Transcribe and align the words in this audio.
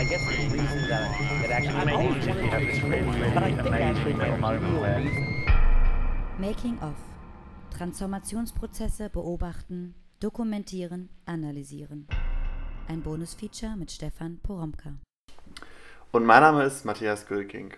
I 0.00 0.04
guess 0.04 0.24
the 0.24 0.48
reason 0.48 0.88
that, 0.88 1.10
that 1.42 1.50
actually 1.50 1.76
I've 1.76 1.92
always 1.92 2.26
wanted 2.26 2.72
to 2.72 2.80
do 2.80 2.90
it, 2.90 3.34
but 3.34 3.42
I 3.42 3.52
think 3.52 3.74
actually 3.74 4.12
the 4.14 4.30
real 4.30 4.84
reason 4.96 5.44
Making 6.38 6.78
of. 6.80 6.94
Transformationsprozesse 7.76 9.10
beobachten, 9.10 9.94
dokumentieren, 10.20 11.10
analysieren. 11.26 12.08
Ein 12.88 13.02
Bonusfeature 13.02 13.76
mit 13.76 13.90
Stefan 13.90 14.38
Poromka. 14.42 14.94
Und 16.12 16.24
mein 16.24 16.40
Name 16.40 16.64
ist 16.64 16.86
Matthias 16.86 17.26
Gülking. 17.26 17.74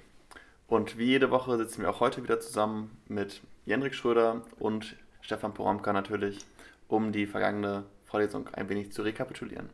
Und 0.69 0.99
wie 0.99 1.07
jede 1.07 1.33
Woche 1.33 1.59
sitzen 1.59 1.83
wir 1.83 1.91
auch 1.91 1.99
heute 1.99 2.23
wieder 2.23 2.39
zusammen 2.39 2.97
mit 3.09 3.41
Jendrik 3.67 3.95
Schröder 3.95 4.43
und 4.61 4.97
Stefan 5.23 5.55
Poromka 5.55 5.93
natürlich, 5.93 6.39
um 6.87 7.11
die 7.11 7.27
vergangene 7.27 7.83
Vorlesung 8.05 8.47
ein 8.53 8.69
wenig 8.69 8.93
zu 8.93 9.03
rekapitulieren. 9.03 9.71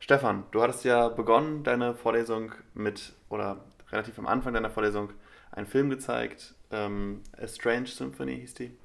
Stefan, 0.00 0.44
du 0.50 0.62
hattest 0.62 0.84
ja 0.84 1.08
begonnen, 1.08 1.62
deine 1.62 1.94
Vorlesung 1.94 2.52
mit, 2.74 3.12
oder 3.28 3.64
relativ 3.92 4.18
am 4.18 4.26
Anfang 4.26 4.54
deiner 4.54 4.70
Vorlesung, 4.70 5.10
einen 5.52 5.66
Film 5.66 5.90
gezeigt, 5.90 6.54
ähm, 6.70 7.22
A 7.36 7.46
Strange 7.46 7.86
Symphony 7.86 8.40
hieß 8.40 8.54
die, 8.54 8.76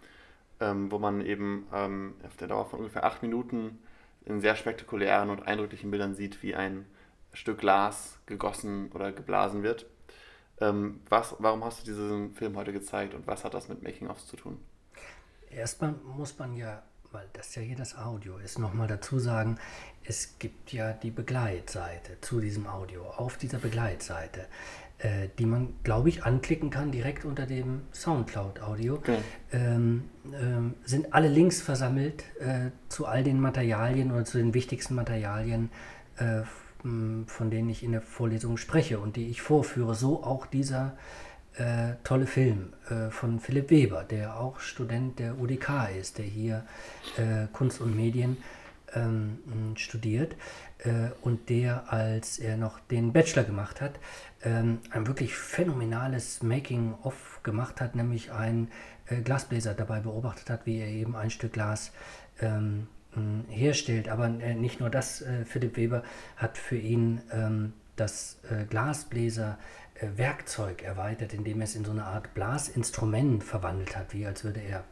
ähm, 0.60 0.92
wo 0.92 1.00
man 1.00 1.22
eben 1.22 1.68
ähm, 1.74 2.16
auf 2.26 2.36
der 2.36 2.50
Dauer 2.50 2.66
von 2.66 2.80
ungefähr 2.80 3.06
acht 3.06 3.22
Minuten 3.22 3.80
in 4.26 4.42
sehr 4.42 4.56
spektakulären 4.56 5.30
und 5.30 5.48
eindrücklichen 5.48 5.90
Bildern 5.90 6.16
sieht, 6.16 6.44
wie 6.44 6.54
ein 6.54 6.86
Stück 7.32 7.60
Glas 7.60 8.20
gegossen 8.26 8.92
oder 8.94 9.12
geblasen 9.14 9.64
wird. 9.64 9.86
Ähm, 10.60 11.02
was, 11.10 11.36
warum 11.40 11.64
hast 11.64 11.82
du 11.82 11.86
diesen 11.86 12.34
Film 12.34 12.58
heute 12.58 12.74
gezeigt 12.74 13.14
und 13.14 13.26
was 13.26 13.46
hat 13.46 13.54
das 13.54 13.70
mit 13.70 13.84
Making-ofs 13.84 14.28
zu 14.28 14.36
tun? 14.36 14.60
Erstmal 15.50 15.94
muss 16.04 16.38
man 16.38 16.56
ja, 16.58 16.84
weil 17.16 17.28
das 17.32 17.56
ja 17.56 17.62
hier 17.62 17.78
das 17.78 17.98
Audio 17.98 18.38
ist, 18.40 18.60
nochmal 18.60 18.88
dazu 18.88 19.20
sagen, 19.20 19.58
es 20.04 20.38
gibt 20.38 20.74
ja 20.74 20.92
die 20.92 21.12
Begleitseite 21.12 22.20
zu 22.20 22.42
diesem 22.42 22.68
Audio. 22.68 23.04
Auf 23.06 23.38
dieser 23.38 23.58
Begleitseite, 23.58 24.42
äh, 24.98 25.30
die 25.40 25.46
man, 25.46 25.76
glaube 25.84 26.10
ich, 26.10 26.26
anklicken 26.26 26.70
kann 26.72 26.92
direkt 26.92 27.24
unter 27.24 27.46
dem 27.46 27.84
Soundcloud-Audio, 27.94 28.96
Okay. 28.96 29.20
ähm, 29.54 30.10
ähm, 30.34 30.74
sind 30.84 31.14
alle 31.14 31.30
Links 31.30 31.62
versammelt 31.62 32.26
äh, 32.42 32.72
zu 32.90 33.06
all 33.06 33.24
den 33.24 33.40
Materialien 33.40 34.12
oder 34.12 34.26
zu 34.26 34.38
den 34.38 34.54
wichtigsten 34.54 34.94
Materialien, 34.94 35.72
äh, 36.18 36.42
von 36.82 37.50
denen 37.50 37.70
ich 37.70 37.82
in 37.82 37.94
der 37.94 38.02
Vorlesung 38.02 38.58
spreche 38.58 39.00
und 39.00 39.16
die 39.16 39.30
ich 39.30 39.42
vorführe. 39.42 39.96
So 39.96 40.22
auch 40.22 40.46
dieser 40.46 40.98
äh, 41.58 41.96
tolle 42.04 42.28
Film 42.28 42.74
äh, 42.90 43.10
von 43.10 43.40
Philipp 43.40 43.70
Weber, 43.70 44.04
der 44.04 44.40
auch 44.40 44.60
Student 44.60 45.20
der 45.20 45.40
UDK 45.40 45.90
ist, 46.00 46.18
der 46.18 46.26
hier 46.26 46.66
äh, 47.18 47.48
Kunst 47.54 47.82
und 47.82 47.96
Medien 47.96 48.38
ähm, 48.94 49.40
studiert 49.76 50.36
äh, 50.80 51.10
und 51.22 51.50
der, 51.50 51.92
als 51.92 52.40
er 52.40 52.58
noch 52.58 52.80
den 52.80 53.14
Bachelor 53.14 53.44
gemacht 53.44 53.82
hat, 53.82 54.00
ähm, 54.44 54.80
ein 54.92 55.08
wirklich 55.08 55.36
phänomenales 55.36 56.44
Making-of 56.44 57.42
gemacht 57.44 57.82
hat, 57.82 57.96
nämlich 57.96 58.32
ein 58.32 58.70
äh, 59.08 59.22
Glasbläser 59.22 59.74
dabei 59.74 60.00
beobachtet 60.00 60.50
hat, 60.50 60.66
wie 60.66 60.80
er 60.80 60.88
eben 60.88 61.16
ein 61.16 61.30
Stück 61.30 61.54
Glas 61.54 61.92
ähm, 62.42 62.88
m, 63.16 63.46
herstellt. 63.50 64.10
Aber 64.10 64.26
äh, 64.28 64.56
nicht 64.56 64.80
nur 64.80 64.90
das, 64.90 65.24
Philipp 65.46 65.78
Weber 65.78 66.04
hat 66.38 66.58
für 66.58 66.78
ihn 66.78 67.22
ähm, 67.32 67.74
das 67.96 68.40
Glasbläser 68.70 69.58
Werkzeug 70.02 70.84
erweitert, 70.84 71.34
indem 71.34 71.62
er 71.62 71.66
es 71.66 71.76
in 71.76 71.86
so 71.86 71.92
eine 71.92 72.06
Art 72.06 72.34
Blasinstrument 72.34 73.44
verwandelt 73.44 73.96
hat, 73.96 74.14
wie 74.14 74.26
als 74.26 74.44
würde 74.44 74.62
er 74.62 74.84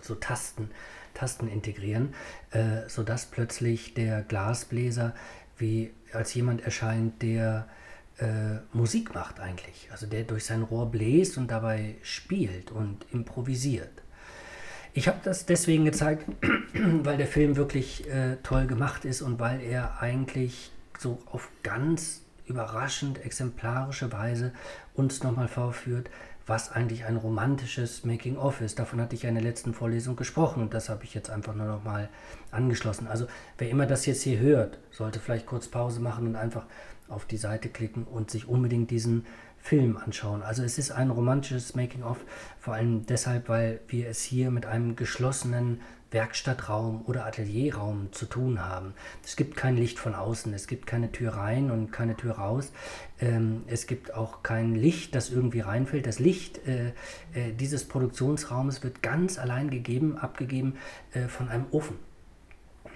so 0.00 0.14
Tasten, 0.14 0.70
Tasten 1.12 1.48
integrieren, 1.48 2.14
äh, 2.50 2.88
sodass 2.88 3.26
plötzlich 3.26 3.94
der 3.94 4.22
Glasbläser 4.22 5.14
wie 5.58 5.92
als 6.12 6.34
jemand 6.34 6.62
erscheint, 6.62 7.22
der 7.22 7.68
äh, 8.18 8.58
Musik 8.72 9.14
macht 9.14 9.40
eigentlich. 9.40 9.88
Also 9.90 10.06
der 10.06 10.24
durch 10.24 10.44
sein 10.44 10.62
Rohr 10.62 10.90
bläst 10.90 11.36
und 11.36 11.50
dabei 11.50 11.96
spielt 12.02 12.70
und 12.70 13.06
improvisiert. 13.12 14.02
Ich 14.92 15.08
habe 15.08 15.18
das 15.24 15.44
deswegen 15.44 15.84
gezeigt, 15.84 16.24
weil 17.02 17.16
der 17.16 17.26
Film 17.26 17.56
wirklich 17.56 18.08
äh, 18.08 18.36
toll 18.42 18.66
gemacht 18.66 19.04
ist 19.04 19.22
und 19.22 19.40
weil 19.40 19.60
er 19.60 20.00
eigentlich 20.00 20.70
so 20.98 21.18
auf 21.26 21.50
ganz 21.62 22.23
überraschend 22.46 23.24
exemplarische 23.24 24.12
Weise 24.12 24.52
uns 24.94 25.22
nochmal 25.22 25.48
vorführt, 25.48 26.10
was 26.46 26.70
eigentlich 26.70 27.04
ein 27.06 27.16
romantisches 27.16 28.04
Making-of 28.04 28.60
ist. 28.60 28.78
Davon 28.78 29.00
hatte 29.00 29.14
ich 29.14 29.22
ja 29.22 29.30
in 29.30 29.34
der 29.34 29.44
letzten 29.44 29.72
Vorlesung 29.72 30.14
gesprochen 30.16 30.62
und 30.62 30.74
das 30.74 30.88
habe 30.88 31.04
ich 31.04 31.14
jetzt 31.14 31.30
einfach 31.30 31.54
nur 31.54 31.66
nochmal 31.66 32.08
angeschlossen. 32.50 33.06
Also 33.06 33.26
wer 33.56 33.70
immer 33.70 33.86
das 33.86 34.04
jetzt 34.06 34.22
hier 34.22 34.38
hört, 34.38 34.78
sollte 34.90 35.20
vielleicht 35.20 35.46
kurz 35.46 35.68
Pause 35.68 36.00
machen 36.00 36.26
und 36.26 36.36
einfach 36.36 36.66
auf 37.08 37.24
die 37.24 37.36
Seite 37.36 37.68
klicken 37.68 38.04
und 38.04 38.30
sich 38.30 38.48
unbedingt 38.48 38.90
diesen 38.90 39.26
Film 39.58 39.96
anschauen. 39.96 40.42
Also 40.42 40.62
es 40.62 40.76
ist 40.76 40.90
ein 40.90 41.10
romantisches 41.10 41.74
Making-of, 41.74 42.18
vor 42.60 42.74
allem 42.74 43.06
deshalb, 43.06 43.48
weil 43.48 43.80
wir 43.88 44.08
es 44.08 44.22
hier 44.22 44.50
mit 44.50 44.66
einem 44.66 44.96
geschlossenen 44.96 45.80
Werkstattraum 46.14 47.02
oder 47.06 47.26
Atelierraum 47.26 48.10
zu 48.12 48.24
tun 48.24 48.64
haben. 48.64 48.94
Es 49.22 49.36
gibt 49.36 49.56
kein 49.56 49.76
Licht 49.76 49.98
von 49.98 50.14
außen, 50.14 50.54
es 50.54 50.66
gibt 50.66 50.86
keine 50.86 51.12
Tür 51.12 51.34
rein 51.34 51.70
und 51.70 51.92
keine 51.92 52.16
Tür 52.16 52.36
raus. 52.36 52.72
Ähm, 53.20 53.64
es 53.66 53.86
gibt 53.86 54.14
auch 54.14 54.42
kein 54.42 54.74
Licht, 54.74 55.14
das 55.14 55.28
irgendwie 55.28 55.60
reinfällt. 55.60 56.06
Das 56.06 56.18
Licht 56.18 56.66
äh, 56.66 56.86
äh, 57.34 57.52
dieses 57.52 57.84
Produktionsraumes 57.84 58.82
wird 58.82 59.02
ganz 59.02 59.38
allein 59.38 59.68
gegeben, 59.68 60.16
abgegeben 60.16 60.76
äh, 61.12 61.28
von 61.28 61.50
einem 61.50 61.66
Ofen 61.70 61.98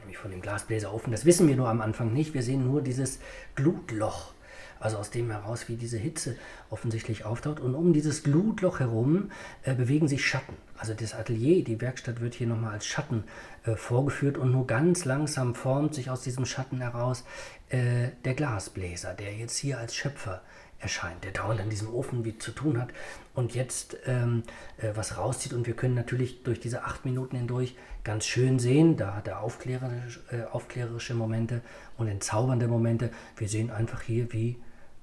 nämlich 0.08 0.18
von 0.18 0.30
dem 0.30 0.40
Glasbläserofen. 0.40 1.12
Das 1.12 1.26
wissen 1.26 1.48
wir 1.48 1.56
nur 1.56 1.68
am 1.68 1.82
Anfang 1.82 2.14
nicht. 2.14 2.32
Wir 2.32 2.42
sehen 2.42 2.64
nur 2.64 2.80
dieses 2.80 3.18
Glutloch, 3.56 4.32
also 4.80 4.98
aus 4.98 5.10
dem 5.10 5.30
heraus, 5.30 5.68
wie 5.68 5.76
diese 5.76 5.98
Hitze 5.98 6.36
offensichtlich 6.70 7.24
auftaucht. 7.24 7.60
Und 7.60 7.74
um 7.74 7.92
dieses 7.92 8.22
Glutloch 8.22 8.80
herum 8.80 9.30
äh, 9.62 9.74
bewegen 9.74 10.08
sich 10.08 10.26
Schatten. 10.26 10.54
Also 10.76 10.94
das 10.94 11.14
Atelier, 11.14 11.64
die 11.64 11.80
Werkstatt 11.80 12.20
wird 12.20 12.34
hier 12.34 12.46
nochmal 12.46 12.74
als 12.74 12.86
Schatten 12.86 13.24
äh, 13.64 13.74
vorgeführt 13.74 14.38
und 14.38 14.52
nur 14.52 14.66
ganz 14.66 15.04
langsam 15.04 15.54
formt 15.54 15.94
sich 15.94 16.10
aus 16.10 16.22
diesem 16.22 16.46
Schatten 16.46 16.80
heraus 16.80 17.24
äh, 17.68 18.08
der 18.24 18.34
Glasbläser, 18.34 19.14
der 19.14 19.34
jetzt 19.34 19.56
hier 19.56 19.78
als 19.78 19.94
Schöpfer 19.94 20.42
erscheint, 20.80 21.24
der 21.24 21.32
dauernd 21.32 21.60
an 21.60 21.70
diesem 21.70 21.92
Ofen 21.92 22.24
wie 22.24 22.38
zu 22.38 22.52
tun 22.52 22.80
hat 22.80 22.90
und 23.34 23.54
jetzt 23.54 23.96
ähm, 24.06 24.44
äh, 24.76 24.92
was 24.94 25.18
rauszieht. 25.18 25.52
Und 25.52 25.66
wir 25.66 25.74
können 25.74 25.94
natürlich 25.94 26.44
durch 26.44 26.60
diese 26.60 26.84
acht 26.84 27.04
Minuten 27.04 27.36
hindurch 27.36 27.76
ganz 28.04 28.26
schön 28.26 28.58
sehen, 28.58 28.96
da 28.96 29.14
hat 29.14 29.26
er 29.26 29.40
aufklärerisch, 29.40 30.20
äh, 30.30 30.44
aufklärerische 30.44 31.14
Momente 31.14 31.62
und 31.96 32.06
entzaubernde 32.06 32.68
Momente. 32.68 33.10
Wir 33.36 33.48
sehen 33.48 33.70
einfach 33.70 34.02
hier, 34.02 34.32
wie 34.32 34.56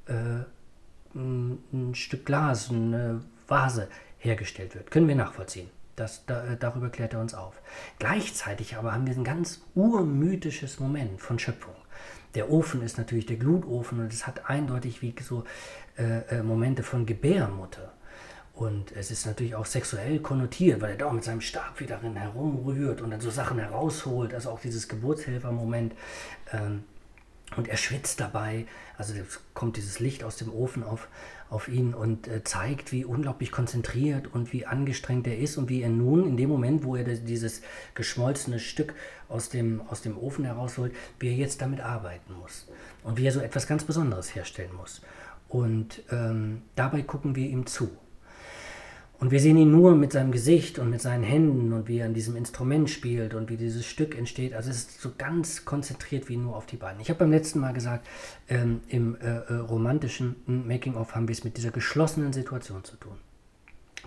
äh, 0.07 0.43
ein, 1.15 1.93
Stück 1.93 2.25
Glas, 2.25 2.69
eine 2.69 3.21
Vase 3.47 3.87
hergestellt 4.17 4.75
wird. 4.75 4.91
Können 4.91 5.07
wir 5.07 5.15
nachvollziehen. 5.15 5.69
Das, 5.95 6.25
da, 6.25 6.45
äh, 6.45 6.57
darüber 6.57 6.89
klärt 6.89 7.13
er 7.13 7.21
uns 7.21 7.33
auf. 7.33 7.61
Gleichzeitig 7.99 8.75
aber 8.75 8.93
haben 8.93 9.07
wir 9.07 9.13
ein 9.13 9.23
ganz 9.23 9.61
urmythisches 9.75 10.79
Moment 10.79 11.21
von 11.21 11.39
Schöpfung. 11.39 11.75
Der 12.35 12.51
Ofen 12.51 12.81
ist 12.81 12.97
natürlich 12.97 13.25
der 13.25 13.37
Glutofen 13.37 13.99
und 14.01 14.11
es 14.11 14.27
hat 14.27 14.49
eindeutig 14.49 15.01
wie 15.01 15.15
so 15.21 15.45
äh, 15.97 16.19
äh, 16.27 16.43
Momente 16.43 16.83
von 16.83 17.05
Gebärmutter. 17.05 17.93
Und 18.53 18.93
es 18.93 19.11
ist 19.11 19.25
natürlich 19.25 19.55
auch 19.55 19.65
sexuell 19.65 20.19
konnotiert, 20.19 20.81
weil 20.81 20.91
er 20.91 20.97
da 20.97 21.05
auch 21.07 21.13
mit 21.13 21.23
seinem 21.23 21.41
Stab 21.41 21.79
wieder 21.79 21.97
drin 21.97 22.15
herumrührt 22.15 23.01
und 23.01 23.11
dann 23.11 23.21
so 23.21 23.29
Sachen 23.29 23.59
herausholt. 23.59 24.33
Also 24.33 24.49
auch 24.49 24.59
dieses 24.59 24.87
Geburtshelfer-Moment. 24.87 25.93
Ähm, 26.51 26.83
und 27.55 27.67
er 27.67 27.77
schwitzt 27.77 28.19
dabei. 28.19 28.65
Also 28.97 29.13
kommt 29.53 29.77
dieses 29.77 29.99
Licht 29.99 30.23
aus 30.23 30.37
dem 30.37 30.51
Ofen 30.51 30.83
auf, 30.83 31.07
auf 31.49 31.67
ihn 31.67 31.93
und 31.93 32.27
äh, 32.27 32.43
zeigt, 32.43 32.91
wie 32.91 33.05
unglaublich 33.05 33.51
konzentriert 33.51 34.27
und 34.33 34.51
wie 34.53 34.65
angestrengt 34.65 35.27
er 35.27 35.37
ist 35.37 35.57
und 35.57 35.69
wie 35.69 35.81
er 35.81 35.89
nun 35.89 36.27
in 36.27 36.37
dem 36.37 36.49
Moment, 36.49 36.83
wo 36.83 36.95
er 36.95 37.03
dieses 37.03 37.61
geschmolzene 37.93 38.59
Stück 38.59 38.93
aus 39.29 39.49
dem, 39.49 39.81
aus 39.87 40.01
dem 40.01 40.17
Ofen 40.17 40.45
herausholt, 40.45 40.93
wie 41.19 41.27
er 41.27 41.35
jetzt 41.35 41.61
damit 41.61 41.81
arbeiten 41.81 42.33
muss. 42.33 42.67
Und 43.03 43.17
wie 43.17 43.25
er 43.25 43.31
so 43.31 43.39
etwas 43.39 43.67
ganz 43.67 43.83
Besonderes 43.83 44.33
herstellen 44.35 44.75
muss. 44.75 45.01
Und 45.47 46.01
ähm, 46.11 46.63
dabei 46.75 47.03
gucken 47.03 47.35
wir 47.35 47.47
ihm 47.47 47.65
zu. 47.65 47.89
Und 49.19 49.31
wir 49.31 49.39
sehen 49.39 49.57
ihn 49.57 49.71
nur 49.71 49.95
mit 49.95 50.11
seinem 50.11 50.31
Gesicht 50.31 50.77
und 50.77 50.89
mit 50.89 51.01
seinen 51.01 51.23
Händen 51.23 51.71
und 51.71 51.87
wie 51.87 51.99
er 51.99 52.05
an 52.05 52.13
diesem 52.13 52.35
Instrument 52.35 52.89
spielt 52.89 53.33
und 53.33 53.49
wie 53.49 53.55
dieses 53.55 53.85
Stück 53.85 54.17
entsteht. 54.17 54.53
Also 54.53 54.69
es 54.69 54.77
ist 54.77 55.01
so 55.01 55.11
ganz 55.17 55.63
konzentriert 55.63 56.27
wie 56.27 56.35
nur 56.35 56.55
auf 56.55 56.65
die 56.65 56.75
beiden. 56.75 56.99
Ich 56.99 57.09
habe 57.09 57.19
beim 57.19 57.31
letzten 57.31 57.59
Mal 57.59 57.71
gesagt, 57.71 58.07
ähm, 58.49 58.81
im 58.89 59.15
äh, 59.15 59.27
äh, 59.27 59.53
romantischen 59.55 60.35
Making-of 60.45 61.15
haben 61.15 61.29
wir 61.29 61.33
es 61.33 61.45
mit 61.45 61.55
dieser 61.55 61.71
geschlossenen 61.71 62.33
Situation 62.33 62.83
zu 62.83 62.97
tun, 62.97 63.15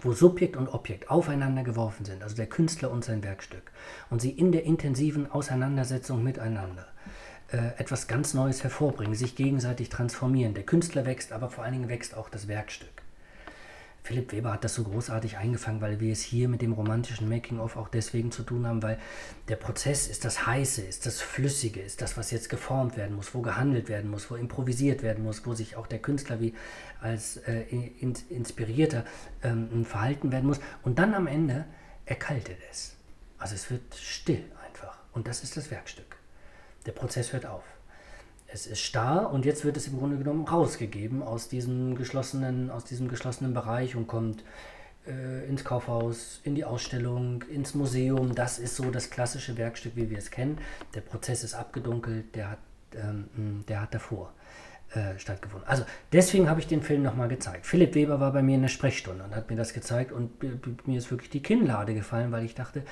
wo 0.02 0.12
Subjekt 0.12 0.56
und 0.56 0.68
Objekt 0.68 1.10
aufeinander 1.10 1.62
geworfen 1.62 2.04
sind, 2.04 2.22
also 2.22 2.36
der 2.36 2.46
Künstler 2.46 2.90
und 2.90 3.02
sein 3.02 3.24
Werkstück, 3.24 3.72
und 4.10 4.20
sie 4.20 4.30
in 4.30 4.52
der 4.52 4.64
intensiven 4.64 5.30
Auseinandersetzung 5.30 6.22
miteinander 6.22 6.86
äh, 7.50 7.78
etwas 7.78 8.08
ganz 8.08 8.34
Neues 8.34 8.62
hervorbringen, 8.62 9.14
sich 9.14 9.36
gegenseitig 9.36 9.88
transformieren. 9.88 10.52
Der 10.52 10.64
Künstler 10.64 11.06
wächst, 11.06 11.32
aber 11.32 11.48
vor 11.48 11.64
allen 11.64 11.72
Dingen 11.72 11.88
wächst 11.88 12.14
auch 12.14 12.28
das 12.28 12.46
Werkstück. 12.46 12.97
Philipp 14.02 14.32
Weber 14.32 14.52
hat 14.52 14.64
das 14.64 14.74
so 14.74 14.84
großartig 14.84 15.36
eingefangen, 15.36 15.80
weil 15.80 16.00
wir 16.00 16.12
es 16.12 16.22
hier 16.22 16.48
mit 16.48 16.62
dem 16.62 16.72
romantischen 16.72 17.28
Making-of 17.28 17.76
auch 17.76 17.88
deswegen 17.88 18.32
zu 18.32 18.42
tun 18.42 18.66
haben, 18.66 18.82
weil 18.82 18.98
der 19.48 19.56
Prozess 19.56 20.08
ist 20.08 20.24
das 20.24 20.46
Heiße, 20.46 20.82
ist 20.82 21.04
das 21.04 21.20
Flüssige, 21.20 21.80
ist 21.80 22.00
das, 22.00 22.16
was 22.16 22.30
jetzt 22.30 22.48
geformt 22.48 22.96
werden 22.96 23.16
muss, 23.16 23.34
wo 23.34 23.42
gehandelt 23.42 23.88
werden 23.88 24.10
muss, 24.10 24.30
wo 24.30 24.36
improvisiert 24.36 25.02
werden 25.02 25.24
muss, 25.24 25.44
wo 25.46 25.54
sich 25.54 25.76
auch 25.76 25.86
der 25.86 25.98
Künstler 25.98 26.40
wie 26.40 26.54
als 27.00 27.36
äh, 27.38 27.62
in, 27.70 28.14
Inspirierter 28.30 29.04
ähm, 29.42 29.84
verhalten 29.84 30.32
werden 30.32 30.46
muss. 30.46 30.60
Und 30.82 30.98
dann 30.98 31.14
am 31.14 31.26
Ende 31.26 31.66
erkaltet 32.06 32.58
es. 32.70 32.96
Also 33.36 33.54
es 33.54 33.70
wird 33.70 33.94
still 33.94 34.44
einfach. 34.66 34.98
Und 35.12 35.28
das 35.28 35.42
ist 35.42 35.56
das 35.56 35.70
Werkstück. 35.70 36.16
Der 36.86 36.92
Prozess 36.92 37.32
hört 37.32 37.44
auf 37.44 37.64
es 38.48 38.66
ist 38.66 38.80
starr 38.80 39.30
und 39.30 39.44
jetzt 39.44 39.64
wird 39.64 39.76
es 39.76 39.86
im 39.88 39.98
Grunde 39.98 40.16
genommen 40.16 40.46
rausgegeben 40.46 41.22
aus 41.22 41.48
diesem 41.48 41.94
geschlossenen, 41.94 42.70
aus 42.70 42.84
diesem 42.84 43.08
geschlossenen 43.08 43.52
Bereich 43.52 43.94
und 43.94 44.06
kommt 44.06 44.42
äh, 45.06 45.46
ins 45.46 45.64
Kaufhaus, 45.64 46.40
in 46.44 46.54
die 46.54 46.64
Ausstellung, 46.64 47.42
ins 47.42 47.74
Museum. 47.74 48.34
Das 48.34 48.58
ist 48.58 48.74
so 48.74 48.90
das 48.90 49.10
klassische 49.10 49.58
Werkstück, 49.58 49.96
wie 49.96 50.08
wir 50.08 50.18
es 50.18 50.30
kennen. 50.30 50.58
Der 50.94 51.02
Prozess 51.02 51.44
ist 51.44 51.54
abgedunkelt, 51.54 52.34
der 52.34 52.52
hat, 52.52 52.58
ähm, 52.94 53.64
der 53.68 53.82
hat 53.82 53.92
davor 53.92 54.32
äh, 54.94 55.18
stattgefunden. 55.18 55.68
Also 55.68 55.84
deswegen 56.12 56.48
habe 56.48 56.60
ich 56.60 56.66
den 56.66 56.82
Film 56.82 57.02
nochmal 57.02 57.28
gezeigt. 57.28 57.66
Philipp 57.66 57.94
Weber 57.94 58.18
war 58.18 58.32
bei 58.32 58.42
mir 58.42 58.54
in 58.54 58.62
der 58.62 58.68
Sprechstunde 58.68 59.24
und 59.24 59.36
hat 59.36 59.50
mir 59.50 59.56
das 59.56 59.74
gezeigt 59.74 60.10
und 60.10 60.42
mir 60.86 60.96
ist 60.96 61.10
wirklich 61.10 61.28
die 61.28 61.42
Kinnlade 61.42 61.92
gefallen, 61.92 62.32
weil 62.32 62.46
ich 62.46 62.54
dachte, 62.54 62.82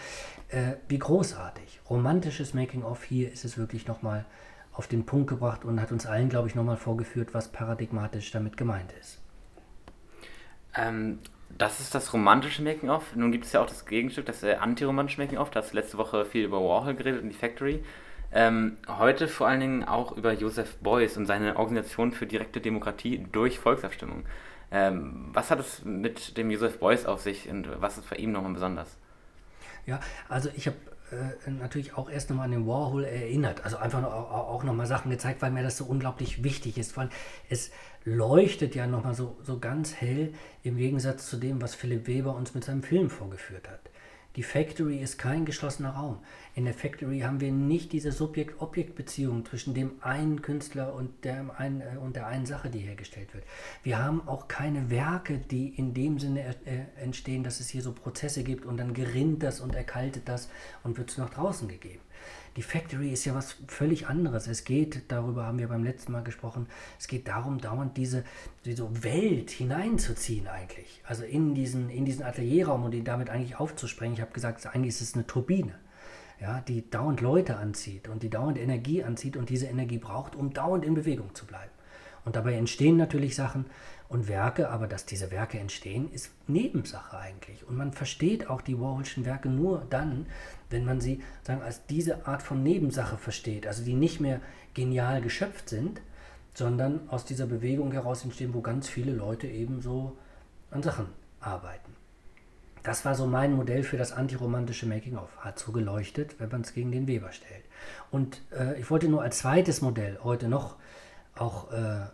äh, 0.51 0.75
wie 0.89 0.99
großartig. 0.99 1.81
Romantisches 1.89 2.53
Making-of, 2.53 3.05
hier 3.05 3.33
ist 3.33 3.47
es 3.47 3.57
wirklich 3.57 3.87
nochmal 3.87 4.19
mal 4.19 4.25
auf 4.77 4.87
den 4.87 5.07
Punkt 5.07 5.29
gebracht 5.29 5.65
und 5.65 5.81
hat 5.81 5.91
uns 5.91 6.07
allen, 6.07 6.29
glaube 6.29 6.49
ich, 6.49 6.55
nochmal 6.55 6.77
vorgeführt, 6.77 7.33
was 7.33 7.51
paradigmatisch 7.51 8.31
damit 8.31 8.57
gemeint 8.57 8.93
ist. 9.01 9.19
Ähm, 10.75 11.21
das 11.57 11.81
ist 11.81 11.95
das 11.95 12.13
romantische 12.13 12.63
Making-of. 12.63 13.17
Nun 13.17 13.33
gibt 13.33 13.47
es 13.47 13.53
ja 13.53 13.63
auch 13.63 13.67
das 13.67 13.87
Gegenstück, 13.87 14.27
das 14.27 14.43
äh, 14.43 14.57
antiromantische 14.57 15.21
Making-of. 15.21 15.51
Da 15.51 15.61
hast 15.61 15.73
du 15.73 15.77
letzte 15.77 15.97
Woche 15.97 16.27
viel 16.27 16.45
über 16.45 16.61
Warhol 16.61 16.95
geredet 16.95 17.23
und 17.23 17.31
die 17.31 17.35
Factory. 17.35 17.83
Ähm, 18.33 18.77
heute 18.87 19.29
vor 19.29 19.47
allen 19.47 19.61
Dingen 19.61 19.85
auch 19.85 20.13
über 20.13 20.33
Joseph 20.33 20.77
Beuys 20.79 21.17
und 21.17 21.25
seine 21.27 21.57
Organisation 21.57 22.13
für 22.13 22.27
direkte 22.27 22.61
Demokratie 22.61 23.27
durch 23.33 23.59
Volksabstimmung. 23.59 24.25
Ähm, 24.71 25.31
was 25.33 25.51
hat 25.51 25.61
es 25.61 25.85
mit 25.85 26.37
dem 26.37 26.51
Joseph 26.51 26.81
Beuys 26.81 27.07
auf 27.07 27.23
sich 27.23 27.49
und 27.49 27.81
was 27.81 27.97
ist 27.97 28.11
bei 28.11 28.17
ihm 28.17 28.33
nochmal 28.33 28.53
besonders? 28.53 28.99
Ja, 29.87 30.01
also 30.29 30.51
ich 30.55 30.67
habe 30.67 30.77
äh, 31.13 31.51
natürlich 31.51 31.95
auch 31.95 32.11
erst 32.11 32.31
nochmal 32.31 32.47
an 32.47 32.51
den 32.53 32.67
Warhol 32.67 33.05
erinnert. 33.05 33.65
Also 33.65 33.77
einfach 33.77 34.01
noch, 34.01 34.13
auch 34.13 34.65
nochmal 34.65 34.87
Sachen 34.87 35.11
gezeigt, 35.11 35.43
weil 35.43 35.51
mir 35.51 35.63
das 35.63 35.77
so 35.77 35.85
unglaublich 35.85 36.43
wichtig 36.43 36.79
ist. 36.79 36.97
Weil 36.97 37.11
es 37.49 37.71
leuchtet 38.05 38.75
ja 38.75 38.87
nochmal 38.87 39.15
so, 39.15 39.37
so 39.43 39.59
ganz 39.59 39.95
hell 39.95 40.33
im 40.63 40.77
Gegensatz 40.77 41.29
zu 41.29 41.37
dem, 41.37 41.63
was 41.63 41.75
Philipp 41.75 42.07
Weber 42.07 42.35
uns 42.35 42.55
mit 42.55 42.65
seinem 42.65 42.83
Film 42.83 43.11
vorgeführt 43.11 43.69
hat. 43.69 43.91
Die 44.37 44.43
Factory 44.43 44.99
ist 44.99 45.17
kein 45.17 45.47
geschlossener 45.47 45.91
Raum. 45.91 46.19
In 46.55 46.67
der 46.67 46.75
Factory 46.75 47.21
haben 47.21 47.41
wir 47.41 47.51
nicht 47.51 47.93
diese 47.93 48.13
Subjekt-Objekt-Beziehung 48.13 49.47
zwischen 49.47 49.73
dem 49.73 49.93
einen 50.03 50.43
Künstler 50.43 50.95
und 50.95 51.25
der, 51.25 51.59
einen, 51.59 51.81
äh, 51.81 51.97
und 51.99 52.17
der 52.17 52.27
einen 52.27 52.45
Sache, 52.45 52.69
die 52.69 52.81
hergestellt 52.81 53.33
wird. 53.33 53.45
Wir 53.83 53.99
haben 53.99 54.29
auch 54.29 54.47
keine 54.47 54.91
Werke, 54.91 55.39
die 55.39 55.69
in 55.69 55.95
dem 55.95 56.19
Sinne 56.19 56.55
äh, 56.67 57.03
entstehen, 57.03 57.45
dass 57.45 57.61
es 57.61 57.71
hier 57.71 57.81
so 57.81 57.93
Prozesse 57.93 58.45
gibt 58.45 58.67
und 58.67 58.77
dann 58.77 58.93
gerinnt 58.93 59.43
das 59.43 59.61
und 59.61 59.75
erkaltet 59.75 60.29
das 60.29 60.51
und 60.85 60.99
wird 60.99 61.11
es 61.11 61.17
nach 61.17 61.31
draußen 61.31 61.67
gegeben. 61.67 62.01
Die 62.57 62.63
Factory 62.63 63.11
ist 63.11 63.27
ja 63.27 63.35
was 63.35 63.57
völlig 63.69 64.09
anderes. 64.09 64.47
Es 64.47 64.65
geht, 64.65 65.13
darüber 65.13 65.45
haben 65.45 65.59
wir 65.59 65.69
beim 65.69 65.85
letzten 65.85 66.13
Mal 66.13 66.25
gesprochen, 66.25 66.67
es 66.99 67.07
geht 67.07 67.29
darum, 67.29 67.59
dauernd 67.59 67.99
diese, 67.99 68.25
diese 68.65 69.05
Welt 69.05 69.51
hineinzuziehen 69.51 70.49
eigentlich. 70.49 71.03
Also 71.07 71.25
in 71.25 71.55
diesen, 71.55 71.91
in 71.91 72.07
diesen 72.07 72.25
Atelierraum 72.25 72.85
und 72.85 72.95
ihn 72.95 73.05
damit 73.05 73.29
eigentlich 73.29 73.61
aufzusprengen. 73.61 74.15
Ich 74.15 74.23
habe 74.23 74.33
gesagt, 74.33 74.67
eigentlich 74.67 74.95
ist 74.95 75.03
es 75.03 75.15
eine 75.15 75.27
Turbine. 75.27 75.75
Ja, 76.41 76.61
die 76.61 76.89
dauernd 76.91 77.21
Leute 77.21 77.57
anzieht 77.57 78.09
und 78.09 78.23
die 78.23 78.31
dauernd 78.31 78.59
Energie 78.59 79.03
anzieht 79.03 79.37
und 79.37 79.49
diese 79.49 79.67
Energie 79.67 79.99
braucht, 79.99 80.35
um 80.35 80.53
dauernd 80.53 80.85
in 80.85 80.95
Bewegung 80.95 81.35
zu 81.35 81.47
bleiben. 81.47 81.71
Und 82.27 82.37
dabei 82.37 82.55
entstehen 82.55 82.97
natürlich 82.97 83.37
Sachen, 83.37 83.67
und 84.09 84.29
Werke, 84.29 84.71
aber 84.71 84.87
dass 84.87 85.05
diese 85.05 85.31
Werke 85.31 85.59
entstehen, 85.59 86.11
ist 86.13 86.31
Nebensache 86.47 87.19
eigentlich. 87.19 87.67
Und 87.67 87.77
man 87.77 87.93
versteht 87.93 88.49
auch 88.49 88.61
die 88.61 88.81
Warholschen 88.81 89.25
Werke 89.25 89.49
nur 89.49 89.87
dann, 89.91 90.27
wenn 90.71 90.85
man 90.85 91.01
sie 91.01 91.23
sagen, 91.43 91.63
als 91.63 91.87
diese 91.87 92.27
Art 92.27 92.43
von 92.43 92.63
Nebensache 92.63 93.19
versteht, 93.19 93.67
also 93.67 93.85
die 93.85 93.95
nicht 93.95 94.21
mehr 94.21 94.41
genial 94.75 95.21
geschöpft 95.21 95.69
sind, 95.69 96.01
sondern 96.55 97.09
aus 97.09 97.25
dieser 97.25 97.47
Bewegung 97.47 97.93
heraus 97.93 98.25
entstehen, 98.25 98.55
wo 98.55 98.61
ganz 98.61 98.89
viele 98.89 99.13
Leute 99.13 99.47
eben 99.47 99.83
so 99.83 100.17
an 100.71 100.83
Sachen 100.83 101.07
arbeiten. 101.41 101.97
Das 102.83 103.05
war 103.05 103.17
so 103.17 103.27
mein 103.27 103.53
Modell 103.53 103.83
für 103.83 103.97
das 103.97 104.13
antiromantische 104.13 104.87
Making-of. 104.87 105.37
Hat 105.39 105.59
so 105.59 105.73
geleuchtet, 105.73 106.39
wenn 106.39 106.49
man 106.51 106.61
es 106.61 106.73
gegen 106.73 106.93
den 106.93 107.09
Weber 107.09 107.33
stellt. 107.33 107.65
Und 108.13 108.43
äh, 108.57 108.79
ich 108.79 108.89
wollte 108.91 109.09
nur 109.09 109.23
als 109.23 109.39
zweites 109.39 109.81
Modell 109.81 110.21
heute 110.23 110.49
noch 110.49 110.77
auch 111.35 111.73
äh, 111.73 111.77
äh, 111.77 112.07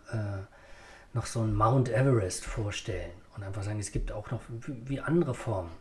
noch 1.13 1.25
so 1.25 1.41
ein 1.41 1.53
Mount 1.53 1.89
Everest 1.89 2.45
vorstellen 2.45 3.11
und 3.35 3.43
einfach 3.43 3.63
sagen, 3.63 3.79
es 3.79 3.91
gibt 3.91 4.11
auch 4.11 4.31
noch 4.31 4.41
wie 4.67 4.99
andere 4.99 5.33
Formen. 5.33 5.71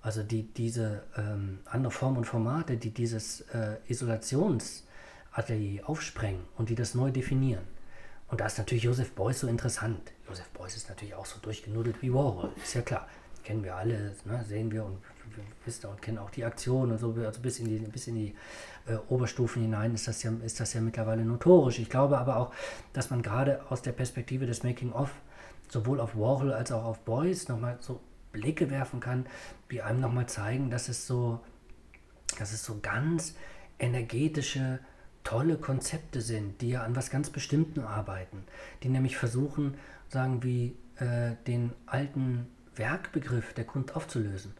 Also 0.00 0.22
die, 0.22 0.44
diese 0.44 1.02
ähm, 1.16 1.58
andere 1.64 1.90
Formen 1.90 2.18
und 2.18 2.24
Formate, 2.24 2.76
die 2.76 2.90
dieses 2.90 3.40
äh, 3.52 3.76
Isolationsatelier 3.88 5.88
aufsprengen 5.88 6.42
und 6.56 6.70
die 6.70 6.76
das 6.76 6.94
neu 6.94 7.10
definieren. 7.10 7.64
Und 8.28 8.40
da 8.40 8.46
ist 8.46 8.58
natürlich 8.58 8.84
Joseph 8.84 9.12
Beuys 9.12 9.40
so 9.40 9.48
interessant. 9.48 10.12
Joseph 10.28 10.48
Beuys 10.50 10.76
ist 10.76 10.88
natürlich 10.88 11.14
auch 11.14 11.26
so 11.26 11.38
durchgenudelt 11.40 12.00
wie 12.02 12.12
Warhol, 12.12 12.50
ist 12.62 12.74
ja 12.74 12.82
klar. 12.82 13.08
Kennen 13.44 13.64
wir 13.64 13.76
alle, 13.76 14.14
ne, 14.24 14.44
sehen 14.46 14.70
wir 14.70 14.84
und 14.84 14.98
wissen 15.64 15.86
und 15.86 16.02
kennen 16.02 16.18
auch 16.18 16.30
die 16.30 16.44
Aktion 16.44 16.90
und 16.90 16.98
so, 16.98 17.14
also 17.24 17.40
bis 17.40 17.60
in 17.60 17.66
die, 17.66 17.78
bis 17.78 18.06
in 18.06 18.14
die 18.16 18.34
äh, 18.86 18.96
Oberstufen 19.08 19.62
hinein 19.62 19.94
ist 19.94 20.08
das, 20.08 20.22
ja, 20.22 20.32
ist 20.44 20.60
das 20.60 20.72
ja 20.72 20.80
mittlerweile 20.80 21.24
notorisch. 21.24 21.78
Ich 21.78 21.90
glaube 21.90 22.18
aber 22.18 22.36
auch, 22.36 22.52
dass 22.92 23.10
man 23.10 23.22
gerade 23.22 23.60
aus 23.70 23.82
der 23.82 23.92
Perspektive 23.92 24.46
des 24.46 24.62
Making-of 24.62 25.10
sowohl 25.68 26.00
auf 26.00 26.16
Warhol 26.16 26.52
als 26.52 26.72
auch 26.72 26.84
auf 26.84 27.00
Beuys 27.00 27.48
nochmal 27.48 27.76
so 27.80 28.00
Blicke 28.32 28.70
werfen 28.70 29.00
kann, 29.00 29.26
die 29.70 29.82
einem 29.82 30.00
nochmal 30.00 30.26
zeigen, 30.26 30.70
dass 30.70 30.88
es 30.88 31.06
so, 31.06 31.40
dass 32.38 32.52
es 32.52 32.64
so 32.64 32.78
ganz 32.80 33.34
energetische, 33.78 34.80
tolle 35.24 35.56
Konzepte 35.56 36.20
sind, 36.20 36.60
die 36.62 36.70
ja 36.70 36.82
an 36.82 36.96
was 36.96 37.10
ganz 37.10 37.28
Bestimmtem 37.30 37.84
arbeiten, 37.84 38.44
die 38.82 38.88
nämlich 38.88 39.16
versuchen, 39.16 39.74
sagen 40.08 40.42
wie 40.42 40.76
äh, 40.96 41.32
den 41.46 41.72
alten 41.86 42.46
Werkbegriff 42.78 43.54
der 43.54 43.64
Kunst 43.64 43.94
aufzulösen 43.94 44.54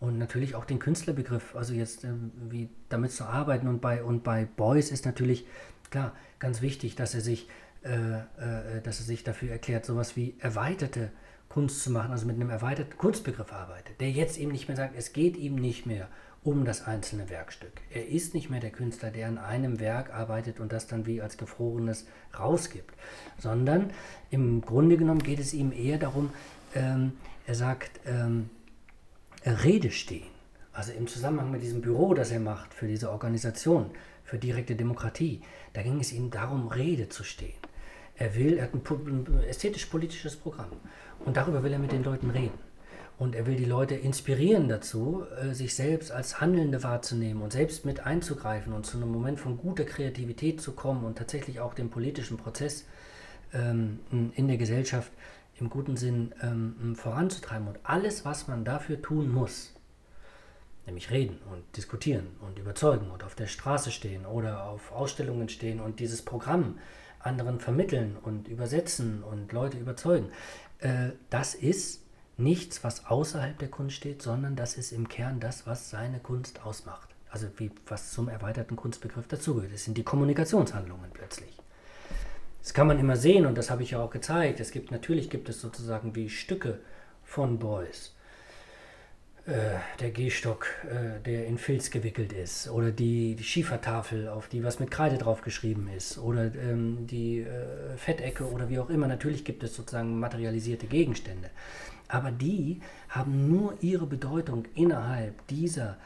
und 0.00 0.18
natürlich 0.18 0.54
auch 0.54 0.64
den 0.64 0.78
Künstlerbegriff, 0.78 1.56
also 1.56 1.72
jetzt 1.72 2.04
äh, 2.04 2.08
wie 2.48 2.68
damit 2.88 3.12
zu 3.12 3.24
arbeiten. 3.24 3.66
Und 3.68 3.80
bei, 3.80 4.02
und 4.02 4.24
bei 4.24 4.46
Beuys 4.56 4.90
ist 4.90 5.06
natürlich 5.06 5.46
klar 5.90 6.12
ganz 6.38 6.60
wichtig, 6.60 6.96
dass 6.96 7.14
er 7.14 7.20
sich, 7.20 7.48
äh, 7.82 8.18
äh, 8.18 8.82
dass 8.82 9.00
er 9.00 9.06
sich 9.06 9.24
dafür 9.24 9.50
erklärt, 9.50 9.86
sowas 9.86 10.16
wie 10.16 10.34
erweiterte 10.38 11.10
Kunst 11.48 11.82
zu 11.82 11.90
machen, 11.90 12.10
also 12.10 12.26
mit 12.26 12.36
einem 12.36 12.50
erweiterten 12.50 12.98
Kunstbegriff 12.98 13.52
arbeitet, 13.52 14.00
der 14.00 14.10
jetzt 14.10 14.38
eben 14.38 14.52
nicht 14.52 14.68
mehr 14.68 14.76
sagt, 14.76 14.94
es 14.96 15.12
geht 15.12 15.36
ihm 15.36 15.54
nicht 15.54 15.86
mehr 15.86 16.08
um 16.44 16.64
das 16.64 16.86
einzelne 16.86 17.28
Werkstück. 17.28 17.80
Er 17.90 18.06
ist 18.06 18.34
nicht 18.34 18.50
mehr 18.50 18.60
der 18.60 18.70
Künstler, 18.70 19.10
der 19.10 19.26
an 19.26 19.38
einem 19.38 19.80
Werk 19.80 20.14
arbeitet 20.14 20.60
und 20.60 20.72
das 20.72 20.86
dann 20.86 21.06
wie 21.06 21.20
als 21.20 21.38
gefrorenes 21.38 22.06
rausgibt, 22.38 22.94
sondern 23.38 23.90
im 24.30 24.60
Grunde 24.60 24.96
genommen 24.96 25.22
geht 25.22 25.40
es 25.40 25.54
ihm 25.54 25.72
eher 25.72 25.98
darum, 25.98 26.30
ähm, 26.74 27.12
er 27.46 27.54
sagt, 27.54 28.00
ähm, 28.06 28.50
Rede 29.44 29.90
stehen. 29.90 30.26
Also 30.72 30.92
im 30.92 31.06
Zusammenhang 31.06 31.50
mit 31.50 31.62
diesem 31.62 31.80
Büro, 31.80 32.12
das 32.12 32.30
er 32.30 32.40
macht 32.40 32.74
für 32.74 32.86
diese 32.86 33.10
Organisation, 33.10 33.90
für 34.24 34.38
direkte 34.38 34.74
Demokratie, 34.74 35.40
da 35.72 35.82
ging 35.82 36.00
es 36.00 36.12
ihm 36.12 36.30
darum, 36.30 36.68
Rede 36.68 37.08
zu 37.08 37.24
stehen. 37.24 37.54
Er 38.16 38.34
will, 38.34 38.58
er 38.58 38.64
hat 38.64 38.74
ein 38.74 39.26
ästhetisch-politisches 39.48 40.36
Programm 40.36 40.72
und 41.24 41.36
darüber 41.36 41.62
will 41.62 41.72
er 41.72 41.78
mit 41.78 41.92
den 41.92 42.02
Leuten 42.02 42.30
reden. 42.30 42.58
Und 43.18 43.34
er 43.34 43.46
will 43.46 43.56
die 43.56 43.64
Leute 43.64 43.94
inspirieren 43.94 44.68
dazu, 44.68 45.24
äh, 45.40 45.54
sich 45.54 45.74
selbst 45.74 46.12
als 46.12 46.40
Handelnde 46.40 46.82
wahrzunehmen 46.82 47.42
und 47.42 47.52
selbst 47.52 47.86
mit 47.86 48.00
einzugreifen 48.00 48.74
und 48.74 48.84
zu 48.84 48.98
einem 48.98 49.10
Moment 49.10 49.40
von 49.40 49.56
guter 49.56 49.84
Kreativität 49.84 50.60
zu 50.60 50.72
kommen 50.72 51.04
und 51.04 51.16
tatsächlich 51.16 51.60
auch 51.60 51.72
den 51.72 51.88
politischen 51.88 52.36
Prozess 52.36 52.84
ähm, 53.54 54.00
in 54.34 54.48
der 54.48 54.58
Gesellschaft 54.58 55.10
im 55.58 55.70
guten 55.70 55.96
Sinn 55.96 56.34
ähm, 56.42 56.94
voranzutreiben. 56.96 57.68
Und 57.68 57.78
alles, 57.82 58.24
was 58.24 58.48
man 58.48 58.64
dafür 58.64 59.00
tun 59.00 59.30
muss, 59.30 59.72
nämlich 60.86 61.10
reden 61.10 61.38
und 61.50 61.64
diskutieren 61.76 62.28
und 62.40 62.58
überzeugen 62.58 63.10
und 63.10 63.24
auf 63.24 63.34
der 63.34 63.46
Straße 63.46 63.90
stehen 63.90 64.24
oder 64.24 64.64
auf 64.64 64.92
Ausstellungen 64.92 65.48
stehen 65.48 65.80
und 65.80 66.00
dieses 66.00 66.22
Programm 66.22 66.78
anderen 67.18 67.58
vermitteln 67.58 68.16
und 68.22 68.48
übersetzen 68.48 69.22
und 69.22 69.52
Leute 69.52 69.78
überzeugen, 69.78 70.30
äh, 70.78 71.10
das 71.30 71.54
ist 71.54 72.02
nichts, 72.36 72.84
was 72.84 73.06
außerhalb 73.06 73.58
der 73.58 73.68
Kunst 73.68 73.96
steht, 73.96 74.22
sondern 74.22 74.56
das 74.56 74.76
ist 74.76 74.92
im 74.92 75.08
Kern 75.08 75.40
das, 75.40 75.66
was 75.66 75.90
seine 75.90 76.20
Kunst 76.20 76.64
ausmacht. 76.64 77.08
Also 77.30 77.48
wie, 77.56 77.70
was 77.86 78.12
zum 78.12 78.28
erweiterten 78.28 78.76
Kunstbegriff 78.76 79.26
dazugehört. 79.26 79.72
Das 79.72 79.84
sind 79.84 79.98
die 79.98 80.04
Kommunikationshandlungen 80.04 81.10
plötzlich. 81.12 81.55
Das 82.66 82.74
kann 82.74 82.88
man 82.88 82.98
immer 82.98 83.14
sehen 83.14 83.46
und 83.46 83.56
das 83.56 83.70
habe 83.70 83.84
ich 83.84 83.92
ja 83.92 84.02
auch 84.02 84.10
gezeigt. 84.10 84.58
Es 84.58 84.72
gibt 84.72 84.90
natürlich 84.90 85.30
gibt 85.30 85.48
es 85.48 85.60
sozusagen 85.60 86.16
wie 86.16 86.28
Stücke 86.28 86.80
von 87.22 87.60
Beuys, 87.60 88.12
äh, 89.46 89.52
der 90.00 90.10
Gehstock, 90.10 90.66
äh, 90.82 91.22
der 91.22 91.46
in 91.46 91.58
Filz 91.58 91.92
gewickelt 91.92 92.32
ist, 92.32 92.68
oder 92.68 92.90
die, 92.90 93.36
die, 93.36 93.44
Schiefertafel, 93.44 94.26
auf 94.28 94.48
die 94.48 94.64
was 94.64 94.80
mit 94.80 94.90
Kreide 94.90 95.16
drauf 95.16 95.42
geschrieben 95.42 95.88
ist, 95.96 96.18
oder 96.18 96.52
ähm, 96.56 97.06
die 97.06 97.42
äh, 97.42 97.96
Fettecke 97.98 98.50
oder 98.50 98.68
wie 98.68 98.80
auch 98.80 98.90
immer. 98.90 99.06
Natürlich 99.06 99.44
gibt 99.44 99.62
es 99.62 99.76
sozusagen 99.76 100.18
materialisierte 100.18 100.88
Gegenstände. 100.88 101.50
Aber 102.08 102.32
die 102.32 102.80
haben 103.10 103.48
nur 103.48 103.74
ihre 103.80 104.06
Bedeutung 104.06 104.64
innerhalb 104.74 105.46
dieser 105.46 105.98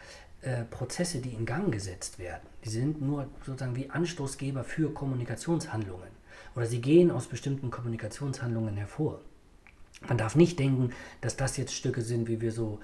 äh, 0.43 0.64
Prozesse, 0.64 1.23
die 1.23 1.31
in 1.31 1.47
Gang 1.47 1.73
gesetzt 1.73 2.19
werden. 2.19 2.43
Die 2.67 2.69
sind 2.69 3.00
nur 3.00 3.29
sozusagen 3.47 3.76
wie 3.76 3.88
Anstoßgeber 3.88 4.62
für 4.62 4.93
Kommunikationshandlungen. 4.93 6.19
Oder 6.57 6.66
sie 6.66 6.80
gehen 6.80 7.11
aus 7.11 7.26
bestimmten 7.26 7.71
Kommunikationshandlungen 7.71 8.76
hervor. 8.76 9.21
Man 10.07 10.19
darf 10.19 10.35
nicht 10.35 10.59
denken, 10.59 10.92
dass 11.21 11.37
das 11.37 11.57
jetzt 11.57 11.75
Stücke 11.75 12.02
sind, 12.02 12.28
wie 12.28 12.40
wir 12.40 12.52
so 12.52 12.80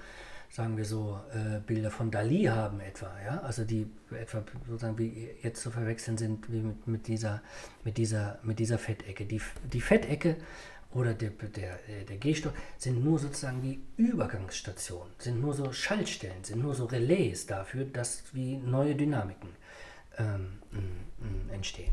sagen 0.50 0.76
wir 0.76 0.84
so, 0.84 1.20
äh, 1.32 1.60
Bilder 1.60 1.90
von 1.90 2.10
Dali 2.10 2.44
haben 2.44 2.80
etwa, 2.80 3.10
ja, 3.24 3.40
also 3.40 3.64
die 3.64 3.86
etwa 4.10 4.44
sozusagen 4.68 4.98
wie 4.98 5.28
jetzt 5.42 5.60
zu 5.60 5.70
verwechseln 5.70 6.16
sind 6.16 6.50
wie 6.50 6.60
mit, 6.60 6.86
mit 6.86 7.08
dieser, 7.08 7.42
mit 7.84 7.98
dieser, 7.98 8.38
mit 8.42 8.58
dieser 8.58 8.78
Fettecke. 8.78 9.24
Die, 9.26 9.40
die 9.72 9.80
Fettecke 9.80 10.36
oder 10.92 11.14
der, 11.14 11.30
der, 11.30 11.74
äh, 11.88 12.04
der 12.04 12.16
Gehstock 12.16 12.54
sind 12.78 13.04
nur 13.04 13.18
sozusagen 13.18 13.62
wie 13.62 13.80
Übergangsstationen, 13.96 15.12
sind 15.18 15.40
nur 15.40 15.52
so 15.52 15.72
Schaltstellen, 15.72 16.42
sind 16.42 16.62
nur 16.62 16.74
so 16.74 16.86
Relais 16.86 17.46
dafür, 17.46 17.84
dass 17.84 18.22
wie 18.32 18.56
neue 18.56 18.94
Dynamiken 18.94 19.50
ähm, 20.18 20.58
entstehen. 21.52 21.92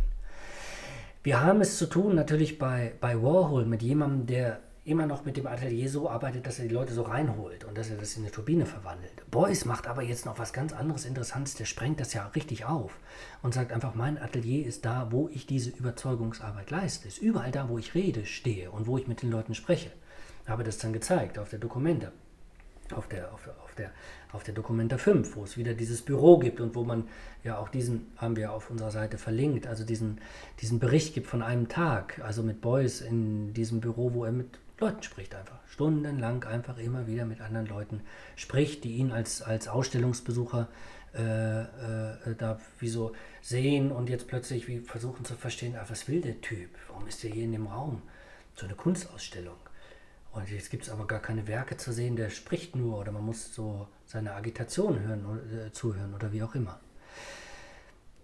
Wir 1.24 1.42
haben 1.42 1.62
es 1.62 1.78
zu 1.78 1.86
tun 1.86 2.16
natürlich 2.16 2.60
bei, 2.60 2.96
bei 3.00 3.16
Warhol 3.16 3.66
mit 3.66 3.82
jemandem, 3.82 4.26
der 4.26 4.60
immer 4.84 5.06
noch 5.06 5.24
mit 5.24 5.38
dem 5.38 5.48
Atelier 5.48 5.90
so 5.90 6.10
arbeitet, 6.10 6.46
dass 6.46 6.60
er 6.60 6.68
die 6.68 6.74
Leute 6.74 6.94
so 6.94 7.04
reinholt 7.04 7.64
und 7.64 7.78
dass 7.78 7.90
er 7.90 7.96
das 7.96 8.18
in 8.18 8.24
eine 8.24 8.32
Turbine 8.34 8.66
verwandelt. 8.66 9.24
Beuys 9.32 9.64
macht 9.64 9.88
aber 9.88 10.04
jetzt 10.04 10.26
noch 10.26 10.38
was 10.38 10.52
ganz 10.52 10.74
anderes 10.74 11.06
Interessantes, 11.06 11.56
der 11.56 11.64
sprengt 11.64 12.02
das 12.02 12.14
ja 12.14 12.28
richtig 12.36 12.66
auf 12.66 13.00
und 13.42 13.54
sagt 13.54 13.72
einfach, 13.72 13.96
mein 13.96 14.22
Atelier 14.22 14.66
ist 14.66 14.84
da, 14.84 15.14
wo 15.14 15.30
ich 15.30 15.46
diese 15.46 15.70
Überzeugungsarbeit 15.70 16.70
leiste, 16.72 17.08
ist 17.08 17.20
überall 17.20 17.52
da, 17.52 17.70
wo 17.70 17.78
ich 17.78 17.96
rede, 17.96 18.26
stehe 18.26 18.70
und 18.70 18.86
wo 18.86 18.98
ich 18.98 19.08
mit 19.08 19.22
den 19.22 19.32
Leuten 19.32 19.56
spreche. 19.56 19.92
Habe 20.46 20.66
das 20.66 20.78
dann 20.78 20.92
gezeigt 20.92 21.40
auf 21.40 21.50
der 21.50 21.60
Dokumente, 21.60 22.12
auf 22.94 23.08
der, 23.08 23.34
auf, 23.34 23.48
auf 23.74 23.76
der, 23.76 23.92
auf 24.32 24.44
der 24.44 24.54
Dokumenta 24.54 24.98
5, 24.98 25.36
wo 25.36 25.44
es 25.44 25.58
wieder 25.58 25.74
dieses 25.74 26.04
Büro 26.04 26.38
gibt 26.38 26.62
und 26.62 26.76
wo 26.76 26.84
man 26.84 27.08
ja 27.44 27.58
auch 27.58 27.70
diesen, 27.70 28.12
haben 28.18 28.36
wir 28.36 28.54
auf 28.54 28.70
unserer 28.70 28.92
Seite 28.92 29.18
verlinkt, 29.18 29.66
also 29.66 29.84
diesen, 29.84 30.22
diesen 30.62 30.80
Bericht 30.80 31.14
gibt 31.14 31.28
von 31.28 31.42
einem 31.42 31.68
Tag, 31.68 32.22
also 32.24 32.44
mit 32.44 32.62
Beuys 32.62 33.02
in 33.02 33.54
diesem 33.54 33.82
Büro, 33.82 34.14
wo 34.14 34.26
er 34.26 34.32
mit 34.32 34.60
Leuten 34.80 35.02
spricht 35.02 35.34
einfach. 35.34 35.58
Stundenlang 35.68 36.44
einfach 36.44 36.78
immer 36.78 37.08
wieder 37.08 37.26
mit 37.26 37.42
anderen 37.42 37.66
Leuten 37.66 38.02
spricht, 38.36 38.84
die 38.84 38.98
ihn 38.98 39.12
als, 39.12 39.42
als 39.42 39.68
Ausstellungsbesucher 39.68 40.68
äh, 41.16 41.62
äh, 41.62 42.36
da 42.38 42.60
wie 42.80 42.90
so 42.90 43.14
sehen 43.42 43.92
und 43.92 44.10
jetzt 44.10 44.28
plötzlich 44.28 44.68
wie 44.68 44.80
versuchen 44.80 45.26
zu 45.26 45.36
verstehen, 45.36 45.76
ah, 45.78 45.86
was 45.88 46.08
will 46.08 46.22
der 46.22 46.42
Typ? 46.42 46.70
Warum 46.88 47.08
ist 47.08 47.24
der 47.24 47.32
hier 47.32 47.44
in 47.44 47.52
dem 47.52 47.68
Raum? 47.68 48.02
So 48.56 48.66
eine 48.66 48.76
Kunstausstellung. 48.76 49.56
Und 50.34 50.50
jetzt 50.50 50.72
gibt 50.72 50.84
es 50.84 50.90
aber 50.90 51.06
gar 51.06 51.20
keine 51.20 51.48
Werke 51.48 51.78
zu 51.78 51.94
sehen, 51.94 52.16
der 52.16 52.32
spricht 52.32 52.76
nur 52.76 53.00
oder 53.00 53.12
man 53.12 53.24
muss 53.24 53.54
so 53.54 53.88
seine 54.06 54.34
Agitation 54.34 55.00
hören, 55.00 55.26
äh, 55.68 55.72
zuhören 55.72 56.14
oder 56.16 56.32
wie 56.32 56.42
auch 56.42 56.56
immer. 56.56 56.80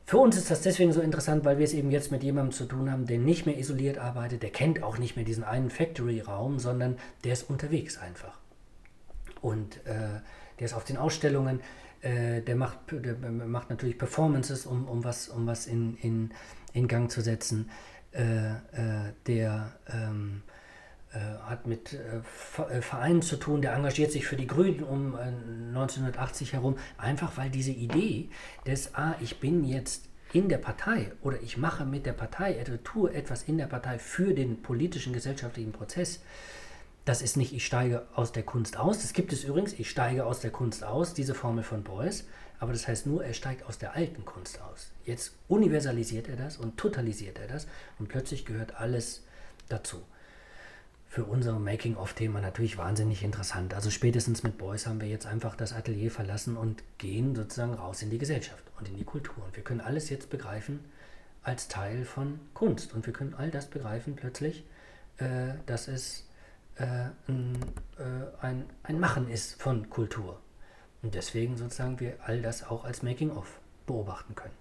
Für 0.05 0.17
uns 0.17 0.35
ist 0.35 0.49
das 0.49 0.61
deswegen 0.63 0.91
so 0.91 1.01
interessant, 1.01 1.45
weil 1.45 1.59
wir 1.59 1.65
es 1.65 1.73
eben 1.73 1.91
jetzt 1.91 2.11
mit 2.11 2.23
jemandem 2.23 2.51
zu 2.51 2.65
tun 2.65 2.91
haben, 2.91 3.05
der 3.05 3.19
nicht 3.19 3.45
mehr 3.45 3.59
isoliert 3.59 3.99
arbeitet, 3.99 4.41
der 4.41 4.49
kennt 4.49 4.81
auch 4.81 4.97
nicht 4.97 5.15
mehr 5.15 5.23
diesen 5.23 5.43
einen 5.43 5.69
Factory-Raum, 5.69 6.57
sondern 6.57 6.97
der 7.23 7.33
ist 7.33 7.47
unterwegs 7.47 7.99
einfach. 7.99 8.39
Und 9.39 9.85
äh, 9.85 10.21
der 10.57 10.65
ist 10.65 10.73
auf 10.73 10.83
den 10.83 10.97
Ausstellungen, 10.97 11.61
äh, 12.01 12.41
der, 12.41 12.55
macht, 12.55 12.79
der 12.89 13.15
macht 13.17 13.69
natürlich 13.69 13.99
Performances, 13.99 14.65
um, 14.65 14.87
um 14.87 15.03
was, 15.03 15.29
um 15.29 15.45
was 15.45 15.67
in, 15.67 15.95
in, 15.97 16.31
in 16.73 16.87
Gang 16.87 17.11
zu 17.11 17.21
setzen. 17.21 17.69
Äh, 18.11 18.49
äh 18.49 19.13
der 19.27 19.73
ähm, 19.93 20.41
äh, 20.47 20.48
hat 21.17 21.65
mit 21.65 21.93
äh, 21.93 22.21
Vereinen 22.81 23.21
zu 23.21 23.37
tun, 23.37 23.61
der 23.61 23.73
engagiert 23.73 24.11
sich 24.11 24.27
für 24.27 24.35
die 24.35 24.47
Grünen 24.47 24.83
um 24.83 25.15
1980 25.15 26.53
herum, 26.53 26.77
einfach 26.97 27.35
weil 27.35 27.49
diese 27.49 27.71
Idee 27.71 28.29
des, 28.65 28.93
ah, 28.93 29.15
ich 29.19 29.39
bin 29.39 29.63
jetzt 29.63 30.05
in 30.33 30.49
der 30.49 30.59
Partei 30.59 31.11
oder 31.23 31.41
ich 31.41 31.57
mache 31.57 31.85
mit 31.85 32.05
der 32.05 32.13
Partei, 32.13 32.63
tue 32.83 33.11
etwas 33.11 33.43
in 33.43 33.57
der 33.57 33.65
Partei 33.65 33.97
für 33.97 34.35
den 34.35 34.61
politischen, 34.61 35.11
gesellschaftlichen 35.11 35.71
Prozess, 35.71 36.21
das 37.05 37.23
ist 37.23 37.37
nicht, 37.37 37.53
ich 37.53 37.65
steige 37.65 38.05
aus 38.13 38.31
der 38.31 38.43
Kunst 38.43 38.77
aus. 38.77 39.01
Das 39.01 39.13
gibt 39.13 39.33
es 39.33 39.43
übrigens, 39.43 39.73
ich 39.73 39.89
steige 39.89 40.27
aus 40.27 40.41
der 40.41 40.51
Kunst 40.51 40.83
aus, 40.83 41.15
diese 41.15 41.33
Formel 41.33 41.63
von 41.63 41.83
Beuys. 41.83 42.27
Aber 42.59 42.71
das 42.71 42.87
heißt 42.87 43.07
nur, 43.07 43.23
er 43.23 43.33
steigt 43.33 43.65
aus 43.65 43.79
der 43.79 43.95
alten 43.95 44.25
Kunst 44.25 44.61
aus. 44.61 44.91
Jetzt 45.05 45.33
universalisiert 45.47 46.27
er 46.27 46.35
das 46.35 46.57
und 46.57 46.77
totalisiert 46.77 47.39
er 47.39 47.47
das 47.47 47.65
und 47.97 48.09
plötzlich 48.09 48.45
gehört 48.45 48.79
alles 48.79 49.23
dazu 49.69 50.03
für 51.09 51.25
unser 51.25 51.57
Making-of-Thema 51.57 52.39
natürlich 52.39 52.77
wahnsinnig 52.77 53.23
interessant. 53.23 53.73
Also 53.73 53.89
spätestens 53.89 54.43
mit 54.43 54.59
Beuys 54.59 54.85
haben 54.85 55.01
wir 55.01 55.07
jetzt 55.07 55.25
einfach 55.25 55.55
das 55.55 55.73
Atelier 55.73 56.11
verlassen 56.11 56.55
und 56.55 56.83
gehen 56.99 57.35
sozusagen 57.35 57.73
raus 57.73 58.03
in 58.03 58.11
die 58.11 58.19
Gesellschaft 58.19 58.63
und 58.77 58.87
in 58.87 58.95
die 58.95 59.03
Kultur. 59.03 59.43
Und 59.43 59.55
wir 59.55 59.63
können 59.63 59.81
alles 59.81 60.11
jetzt 60.11 60.29
begreifen 60.29 60.85
als 61.41 61.67
Teil 61.67 62.05
von 62.05 62.39
Kunst. 62.53 62.93
Und 62.93 63.07
wir 63.07 63.13
können 63.13 63.33
all 63.33 63.49
das 63.49 63.65
begreifen 63.65 64.15
plötzlich, 64.15 64.63
äh, 65.17 65.53
dass 65.65 65.87
es 65.87 66.27
äh, 66.75 66.85
ein, 67.27 67.57
äh, 67.97 68.45
ein, 68.45 68.65
ein 68.83 68.99
Machen 68.99 69.31
ist 69.31 69.59
von 69.59 69.89
Kultur. 69.89 70.39
Und 71.01 71.15
deswegen 71.15 71.57
sozusagen 71.57 71.99
wir 71.99 72.17
all 72.23 72.43
das 72.43 72.63
auch 72.63 72.85
als 72.85 73.01
Making-of 73.01 73.59
beobachten 73.87 74.35
können. 74.35 74.58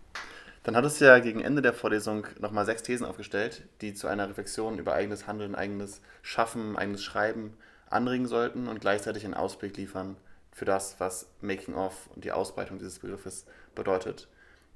Dann 0.69 0.77
hattest 0.77 1.01
du 1.01 1.07
ja 1.07 1.19
gegen 1.19 1.41
Ende 1.41 1.63
der 1.63 1.73
Vorlesung 1.73 2.27
nochmal 2.41 2.67
sechs 2.67 2.83
Thesen 2.83 3.07
aufgestellt, 3.07 3.63
die 3.81 3.95
zu 3.95 4.07
einer 4.07 4.29
Reflexion 4.29 4.79
über 4.79 4.93
eigenes 4.93 5.27
Handeln, 5.27 5.55
eigenes 5.55 6.03
Schaffen, 6.21 6.77
eigenes 6.77 7.03
Schreiben 7.03 7.57
anregen 7.89 8.27
sollten 8.27 8.69
und 8.69 8.79
gleichzeitig 8.79 9.25
einen 9.25 9.33
Ausblick 9.33 9.79
liefern 9.79 10.19
für 10.53 10.67
das, 10.67 11.01
was 11.01 11.27
Making 11.41 11.73
of 11.73 12.11
und 12.15 12.23
die 12.23 12.33
Ausbreitung 12.33 12.77
dieses 12.77 12.99
Begriffes 12.99 13.47
bedeutet. 13.75 14.29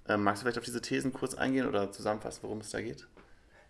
Ähm, 0.09 0.23
magst 0.23 0.41
du 0.41 0.45
vielleicht 0.45 0.57
auf 0.57 0.65
diese 0.65 0.81
Thesen 0.81 1.13
kurz 1.13 1.35
eingehen 1.35 1.69
oder 1.69 1.93
zusammenfassen, 1.93 2.45
worum 2.45 2.61
es 2.61 2.71
da 2.71 2.81
geht? 2.81 3.07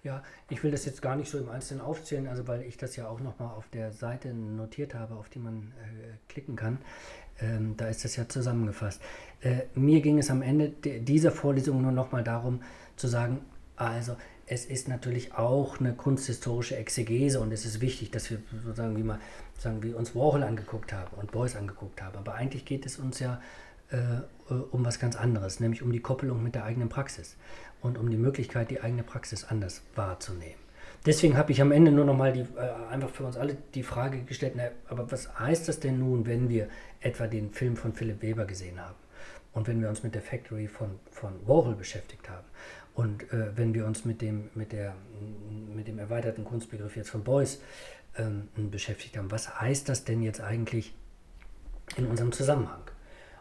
Ja, 0.04 0.22
ich 0.48 0.62
will 0.62 0.70
das 0.72 0.84
jetzt 0.84 1.02
gar 1.02 1.14
nicht 1.14 1.28
so 1.28 1.38
im 1.38 1.48
Einzelnen 1.48 1.80
aufzählen, 1.80 2.28
also 2.28 2.46
weil 2.46 2.62
ich 2.62 2.76
das 2.76 2.94
ja 2.94 3.08
auch 3.08 3.18
nochmal 3.18 3.54
auf 3.54 3.68
der 3.70 3.90
Seite 3.90 4.34
notiert 4.34 4.94
habe, 4.94 5.14
auf 5.14 5.28
die 5.28 5.40
man 5.40 5.72
äh, 5.80 6.16
klicken 6.28 6.54
kann. 6.54 6.78
Ähm, 7.40 7.74
da 7.76 7.88
ist 7.88 8.04
das 8.04 8.16
ja 8.16 8.28
zusammengefasst. 8.28 9.00
Äh, 9.40 9.62
mir 9.74 10.00
ging 10.00 10.18
es 10.18 10.30
am 10.30 10.42
Ende 10.42 10.70
dieser 10.70 11.30
Vorlesung 11.30 11.82
nur 11.82 11.92
nochmal 11.92 12.24
darum 12.24 12.62
zu 12.96 13.08
sagen, 13.08 13.40
also 13.76 14.16
es 14.46 14.66
ist 14.66 14.88
natürlich 14.88 15.34
auch 15.34 15.80
eine 15.80 15.94
kunsthistorische 15.94 16.76
Exegese 16.76 17.40
und 17.40 17.52
es 17.52 17.64
ist 17.64 17.80
wichtig, 17.80 18.10
dass 18.10 18.30
wir 18.30 18.38
sozusagen 18.64 18.96
wie 18.96 19.02
mal 19.02 19.18
sagen, 19.58 19.82
wir 19.82 19.96
uns 19.96 20.14
Warhol 20.14 20.42
angeguckt 20.42 20.92
haben 20.92 21.10
und 21.16 21.32
Beuys 21.32 21.56
angeguckt 21.56 22.02
haben. 22.02 22.18
Aber 22.18 22.34
eigentlich 22.34 22.64
geht 22.64 22.84
es 22.84 22.98
uns 22.98 23.18
ja 23.18 23.40
äh, 23.90 23.96
um 24.70 24.84
was 24.84 24.98
ganz 24.98 25.16
anderes, 25.16 25.60
nämlich 25.60 25.82
um 25.82 25.92
die 25.92 26.00
Koppelung 26.00 26.42
mit 26.42 26.54
der 26.54 26.64
eigenen 26.64 26.88
Praxis 26.88 27.36
und 27.80 27.98
um 27.98 28.10
die 28.10 28.16
Möglichkeit, 28.16 28.70
die 28.70 28.80
eigene 28.80 29.02
Praxis 29.02 29.44
anders 29.44 29.82
wahrzunehmen. 29.94 30.61
Deswegen 31.04 31.36
habe 31.36 31.50
ich 31.50 31.60
am 31.60 31.72
Ende 31.72 31.90
nur 31.90 32.04
nochmal 32.04 32.36
äh, 32.38 32.44
einfach 32.90 33.10
für 33.10 33.24
uns 33.24 33.36
alle 33.36 33.56
die 33.74 33.82
Frage 33.82 34.22
gestellt, 34.22 34.54
na, 34.56 34.64
aber 34.88 35.10
was 35.10 35.36
heißt 35.38 35.68
das 35.68 35.80
denn 35.80 35.98
nun, 35.98 36.26
wenn 36.26 36.48
wir 36.48 36.68
etwa 37.00 37.26
den 37.26 37.50
Film 37.52 37.76
von 37.76 37.92
Philipp 37.92 38.22
Weber 38.22 38.44
gesehen 38.44 38.80
haben 38.80 38.96
und 39.52 39.66
wenn 39.66 39.80
wir 39.80 39.88
uns 39.88 40.04
mit 40.04 40.14
der 40.14 40.22
Factory 40.22 40.68
von, 40.68 41.00
von 41.10 41.32
Warhol 41.46 41.74
beschäftigt 41.74 42.28
haben 42.30 42.46
und 42.94 43.24
äh, 43.32 43.56
wenn 43.56 43.74
wir 43.74 43.84
uns 43.84 44.04
mit 44.04 44.20
dem, 44.22 44.50
mit, 44.54 44.72
der, 44.72 44.94
mit 45.74 45.88
dem 45.88 45.98
erweiterten 45.98 46.44
Kunstbegriff 46.44 46.96
jetzt 46.96 47.10
von 47.10 47.24
Beuys 47.24 47.60
ähm, 48.16 48.48
beschäftigt 48.70 49.16
haben, 49.16 49.30
was 49.32 49.60
heißt 49.60 49.88
das 49.88 50.04
denn 50.04 50.22
jetzt 50.22 50.40
eigentlich 50.40 50.94
in 51.96 52.06
unserem 52.06 52.30
Zusammenhang? 52.30 52.82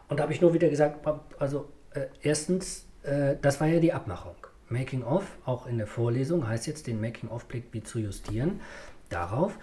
Und 0.08 0.18
da 0.18 0.24
habe 0.24 0.32
ich 0.32 0.40
nur 0.40 0.52
wieder 0.52 0.68
gesagt, 0.68 1.06
also 1.38 1.70
äh, 1.94 2.06
erstens, 2.22 2.86
äh, 3.04 3.36
das 3.40 3.60
war 3.60 3.68
ja 3.68 3.78
die 3.78 3.92
Abmachung. 3.92 4.34
Making 4.72 5.04
of, 5.04 5.24
auch 5.44 5.66
in 5.66 5.78
der 5.78 5.86
Vorlesung, 5.86 6.48
heißt 6.48 6.66
jetzt 6.66 6.86
den 6.86 7.00
Making 7.00 7.28
of-Blick 7.28 7.64
wie 7.72 7.82
zu 7.82 7.98
justieren, 7.98 8.60
darauf, 9.08 9.58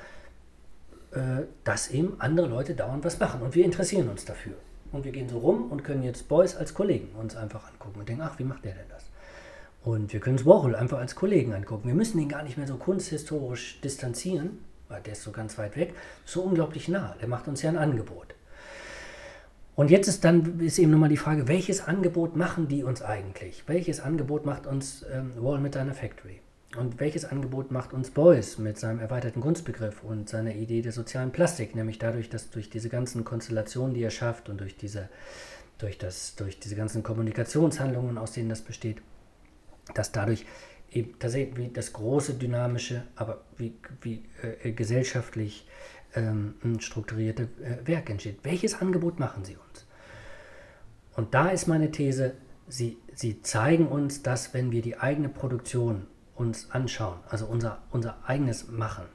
äh, 1.12 1.44
dass 1.64 1.90
eben 1.90 2.16
andere 2.20 2.48
Leute 2.48 2.76
dauernd 2.76 3.04
was 3.04 3.20
machen 3.20 3.42
und 3.42 3.56
wir 3.56 3.66
interessieren 3.66 4.10
uns 4.10 4.26
dafür. 4.26 4.54
Und 4.92 5.06
wir 5.06 5.12
gehen 5.12 5.30
so 5.30 5.40
rum 5.40 5.72
und 5.72 5.84
können 5.84 6.04
jetzt 6.04 6.28
Beuys 6.28 6.56
als 6.56 6.74
Kollegen 6.74 7.10
uns 7.16 7.36
einfach 7.36 7.68
angucken 7.72 8.00
und 8.00 8.10
denken, 8.10 8.24
ach, 8.24 8.40
wie 8.40 8.44
macht 8.44 8.66
der 8.66 8.74
denn 8.74 8.90
das? 8.90 9.06
Und 9.84 10.14
wir 10.14 10.20
können 10.20 10.36
es 10.36 10.46
Warhol 10.46 10.76
einfach 10.76 10.98
als 10.98 11.16
Kollegen 11.16 11.54
angucken. 11.54 11.88
Wir 11.88 11.96
müssen 11.96 12.20
ihn 12.20 12.30
gar 12.30 12.44
nicht 12.44 12.58
mehr 12.58 12.68
so 12.68 12.76
kunsthistorisch 12.76 13.80
distanzieren, 13.82 14.60
weil 14.88 15.02
der 15.02 15.14
ist 15.14 15.24
so 15.24 15.32
ganz 15.32 15.58
weit 15.58 15.78
weg, 15.78 15.94
so 16.26 16.42
unglaublich 16.42 16.88
nah. 16.88 17.16
Der 17.22 17.28
macht 17.28 17.48
uns 17.48 17.62
ja 17.62 17.70
ein 17.70 17.78
Angebot. 17.78 18.36
Und 19.80 19.90
jetzt 19.90 20.10
ist 20.10 20.26
dann 20.26 20.60
ist 20.60 20.78
eben 20.78 20.92
nochmal 20.92 21.08
die 21.08 21.16
Frage, 21.16 21.48
welches 21.48 21.88
Angebot 21.88 22.36
machen 22.36 22.68
die 22.68 22.84
uns 22.84 23.02
eigentlich? 23.02 23.64
Welches 23.66 24.02
Angebot 24.02 24.46
macht 24.46 24.68
uns 24.68 25.06
ähm, 25.10 25.32
Wall 25.38 25.62
mit 25.62 25.76
seiner 25.76 25.94
Factory? 25.94 26.42
Und 26.76 27.00
welches 27.00 27.24
Angebot 27.24 27.72
macht 27.72 27.94
uns 27.94 28.12
Beuys 28.12 28.58
mit 28.58 28.78
seinem 28.78 29.00
erweiterten 29.00 29.40
Kunstbegriff 29.40 30.04
und 30.04 30.28
seiner 30.28 30.54
Idee 30.54 30.82
der 30.82 30.92
sozialen 30.92 31.32
Plastik? 31.32 31.76
Nämlich 31.76 31.98
dadurch, 31.98 32.30
dass 32.30 32.50
durch 32.50 32.70
diese 32.70 32.90
ganzen 32.90 33.24
Konstellationen, 33.24 33.94
die 33.94 34.04
er 34.04 34.10
schafft 34.10 34.50
und 34.50 34.60
durch 34.60 34.76
diese, 34.76 35.08
durch 35.78 35.98
das, 35.98 36.36
durch 36.36 36.60
diese 36.60 36.76
ganzen 36.76 37.02
Kommunikationshandlungen, 37.02 38.18
aus 38.18 38.34
denen 38.34 38.50
das 38.50 38.60
besteht, 38.60 38.98
dass 39.94 40.12
dadurch 40.12 40.46
eben 40.92 41.18
tatsächlich 41.20 41.72
das 41.72 41.94
große 41.94 42.34
dynamische, 42.34 43.04
aber 43.16 43.46
wie, 43.56 43.76
wie 44.02 44.26
äh, 44.42 44.74
gesellschaftlich 44.74 45.66
ähm, 46.16 46.56
strukturierte 46.80 47.50
äh, 47.62 47.88
Werk 47.88 48.10
entsteht. 48.10 48.40
Welches 48.44 48.82
Angebot 48.82 49.20
machen 49.20 49.44
sie 49.44 49.56
uns? 49.56 49.86
Und 51.16 51.34
da 51.34 51.50
ist 51.50 51.68
meine 51.68 51.92
These, 51.92 52.36
sie, 52.68 52.98
sie 53.14 53.42
zeigen 53.42 53.88
uns, 53.88 54.24
dass 54.24 54.54
wenn 54.54 54.72
wir 54.72 54.82
die 54.82 54.98
eigene 54.98 55.30
Produktion 55.30 56.08
uns 56.36 56.72
anschauen, 56.72 57.20
also 57.28 57.46
unser, 57.46 57.82
unser 57.92 58.18
eigenes 58.26 58.70
Machen, 58.70 59.06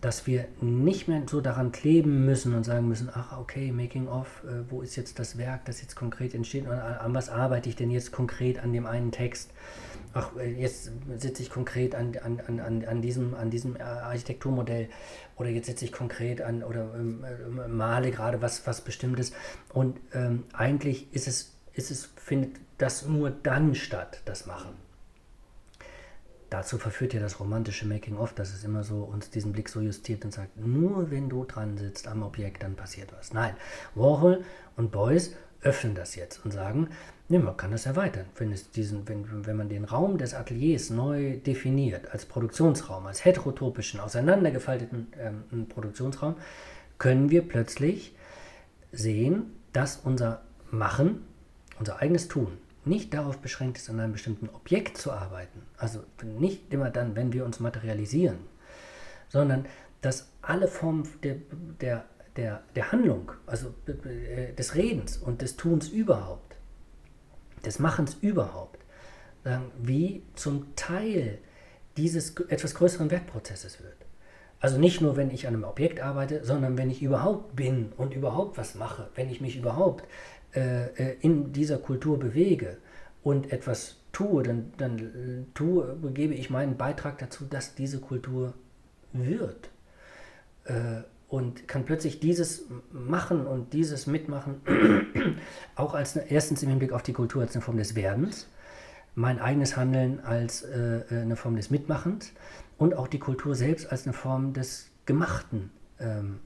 dass 0.00 0.26
wir 0.26 0.46
nicht 0.60 1.08
mehr 1.08 1.22
so 1.28 1.40
daran 1.40 1.72
kleben 1.72 2.24
müssen 2.24 2.54
und 2.54 2.64
sagen 2.64 2.86
müssen, 2.86 3.10
ach 3.12 3.38
okay, 3.38 3.72
Making 3.72 4.08
of, 4.08 4.44
äh, 4.44 4.70
wo 4.70 4.82
ist 4.82 4.96
jetzt 4.96 5.18
das 5.18 5.38
Werk, 5.38 5.64
das 5.64 5.82
jetzt 5.82 5.96
konkret 5.96 6.34
entsteht, 6.34 6.66
und 6.66 6.72
an, 6.72 7.14
was 7.14 7.28
arbeite 7.28 7.68
ich 7.68 7.76
denn 7.76 7.90
jetzt 7.90 8.12
konkret 8.12 8.62
an 8.62 8.72
dem 8.72 8.86
einen 8.86 9.10
Text? 9.10 9.50
Ach, 10.14 10.36
äh, 10.36 10.52
jetzt 10.52 10.92
sitze 11.16 11.42
ich 11.42 11.50
konkret 11.50 11.94
an, 11.94 12.16
an, 12.22 12.60
an, 12.60 12.84
an, 12.84 13.02
diesem, 13.02 13.34
an 13.34 13.50
diesem 13.50 13.76
äh, 13.76 13.82
Architekturmodell 13.82 14.88
oder 15.36 15.48
jetzt 15.48 15.66
sitze 15.66 15.84
ich 15.84 15.92
konkret 15.92 16.42
an 16.42 16.62
oder 16.62 16.94
ähm, 16.94 17.24
äh, 17.24 17.68
male 17.68 18.10
gerade 18.10 18.40
was, 18.40 18.66
was 18.66 18.80
Bestimmtes. 18.80 19.32
Und 19.72 19.98
ähm, 20.14 20.44
eigentlich 20.52 21.12
ist 21.12 21.26
es, 21.26 21.54
ist 21.72 21.90
es, 21.90 22.08
findet 22.16 22.52
das 22.78 23.06
nur 23.06 23.30
dann 23.30 23.74
statt, 23.74 24.22
das 24.24 24.46
Machen 24.46 24.87
dazu 26.50 26.78
verführt 26.78 27.14
ja 27.14 27.20
das 27.20 27.40
romantische 27.40 27.86
Making-of, 27.86 28.32
dass 28.32 28.52
es 28.54 28.64
immer 28.64 28.82
so 28.82 29.02
uns 29.02 29.30
diesen 29.30 29.52
Blick 29.52 29.68
so 29.68 29.80
justiert 29.80 30.24
und 30.24 30.32
sagt, 30.32 30.56
nur 30.58 31.10
wenn 31.10 31.28
du 31.28 31.44
dran 31.44 31.76
sitzt 31.76 32.08
am 32.08 32.22
Objekt, 32.22 32.62
dann 32.62 32.74
passiert 32.74 33.12
was. 33.16 33.32
Nein, 33.32 33.54
Warhol 33.94 34.44
und 34.76 34.90
Beuys 34.90 35.34
öffnen 35.62 35.94
das 35.94 36.14
jetzt 36.14 36.44
und 36.44 36.52
sagen, 36.52 36.88
nee, 37.28 37.38
man 37.38 37.56
kann 37.56 37.72
das 37.72 37.86
erweitern. 37.86 38.26
Wenn, 38.36 38.52
es 38.52 38.70
diesen, 38.70 39.08
wenn, 39.08 39.46
wenn 39.46 39.56
man 39.56 39.68
den 39.68 39.84
Raum 39.84 40.18
des 40.18 40.34
Ateliers 40.34 40.90
neu 40.90 41.36
definiert 41.38 42.12
als 42.12 42.24
Produktionsraum, 42.26 43.06
als 43.06 43.24
heterotopischen, 43.24 44.00
auseinandergefalteten 44.00 45.08
ähm, 45.18 45.66
Produktionsraum, 45.68 46.36
können 46.98 47.30
wir 47.30 47.46
plötzlich 47.46 48.14
sehen, 48.92 49.52
dass 49.72 49.96
unser 49.96 50.42
Machen, 50.70 51.24
unser 51.78 52.00
eigenes 52.00 52.28
Tun, 52.28 52.58
nicht 52.88 53.14
darauf 53.14 53.38
beschränkt 53.38 53.78
ist, 53.78 53.90
an 53.90 54.00
einem 54.00 54.12
bestimmten 54.12 54.48
Objekt 54.48 54.96
zu 54.96 55.12
arbeiten, 55.12 55.62
also 55.76 56.02
nicht 56.22 56.72
immer 56.72 56.90
dann, 56.90 57.14
wenn 57.14 57.32
wir 57.32 57.44
uns 57.44 57.60
materialisieren, 57.60 58.38
sondern 59.28 59.66
dass 60.00 60.30
alle 60.42 60.68
Formen 60.68 61.08
der, 61.22 61.36
der, 61.80 62.04
der, 62.36 62.62
der 62.74 62.92
Handlung, 62.92 63.32
also 63.46 63.74
äh, 63.86 64.52
des 64.54 64.74
Redens 64.74 65.16
und 65.16 65.42
des 65.42 65.56
Tuns 65.56 65.88
überhaupt, 65.88 66.56
des 67.64 67.78
Machens 67.78 68.14
überhaupt, 68.20 68.78
wie 69.80 70.22
zum 70.34 70.74
Teil 70.76 71.38
dieses 71.96 72.36
etwas 72.48 72.74
größeren 72.74 73.10
Werkprozesses 73.10 73.82
wird. 73.82 73.96
Also 74.60 74.78
nicht 74.78 75.00
nur, 75.00 75.16
wenn 75.16 75.30
ich 75.30 75.46
an 75.46 75.54
einem 75.54 75.64
Objekt 75.64 76.00
arbeite, 76.00 76.44
sondern 76.44 76.76
wenn 76.76 76.90
ich 76.90 77.02
überhaupt 77.02 77.54
bin 77.54 77.92
und 77.96 78.14
überhaupt 78.14 78.58
was 78.58 78.74
mache, 78.74 79.08
wenn 79.14 79.30
ich 79.30 79.40
mich 79.40 79.56
überhaupt 79.56 80.04
äh, 80.54 80.86
äh, 80.94 81.16
in 81.20 81.52
dieser 81.52 81.78
Kultur 81.78 82.18
bewege 82.18 82.78
und 83.22 83.52
etwas 83.52 83.96
tue, 84.12 84.42
dann, 84.42 84.72
dann 84.78 85.46
tue, 85.52 85.98
gebe 86.14 86.32
ich 86.32 86.48
meinen 86.48 86.78
Beitrag 86.78 87.18
dazu, 87.18 87.44
dass 87.44 87.74
diese 87.74 88.00
Kultur 88.00 88.54
wird. 89.12 89.70
Äh, 90.64 91.02
und 91.28 91.68
kann 91.68 91.84
plötzlich 91.84 92.20
dieses 92.20 92.64
Machen 92.90 93.46
und 93.46 93.74
dieses 93.74 94.06
Mitmachen 94.06 94.62
auch 95.76 95.92
als 95.92 96.16
erstens 96.16 96.62
im 96.62 96.70
Hinblick 96.70 96.92
auf 96.92 97.02
die 97.02 97.12
Kultur 97.12 97.42
als 97.42 97.54
eine 97.54 97.60
Form 97.60 97.76
des 97.76 97.94
Werdens, 97.94 98.48
mein 99.14 99.38
eigenes 99.38 99.76
Handeln 99.76 100.20
als 100.20 100.62
äh, 100.62 101.02
eine 101.10 101.36
Form 101.36 101.56
des 101.56 101.68
Mitmachens 101.68 102.32
und 102.78 102.94
auch 102.94 103.08
die 103.08 103.18
Kultur 103.18 103.54
selbst 103.54 103.92
als 103.92 104.06
eine 104.06 104.14
Form 104.14 104.54
des 104.54 104.88
Gemachten 105.04 105.70
ähm, 106.00 106.38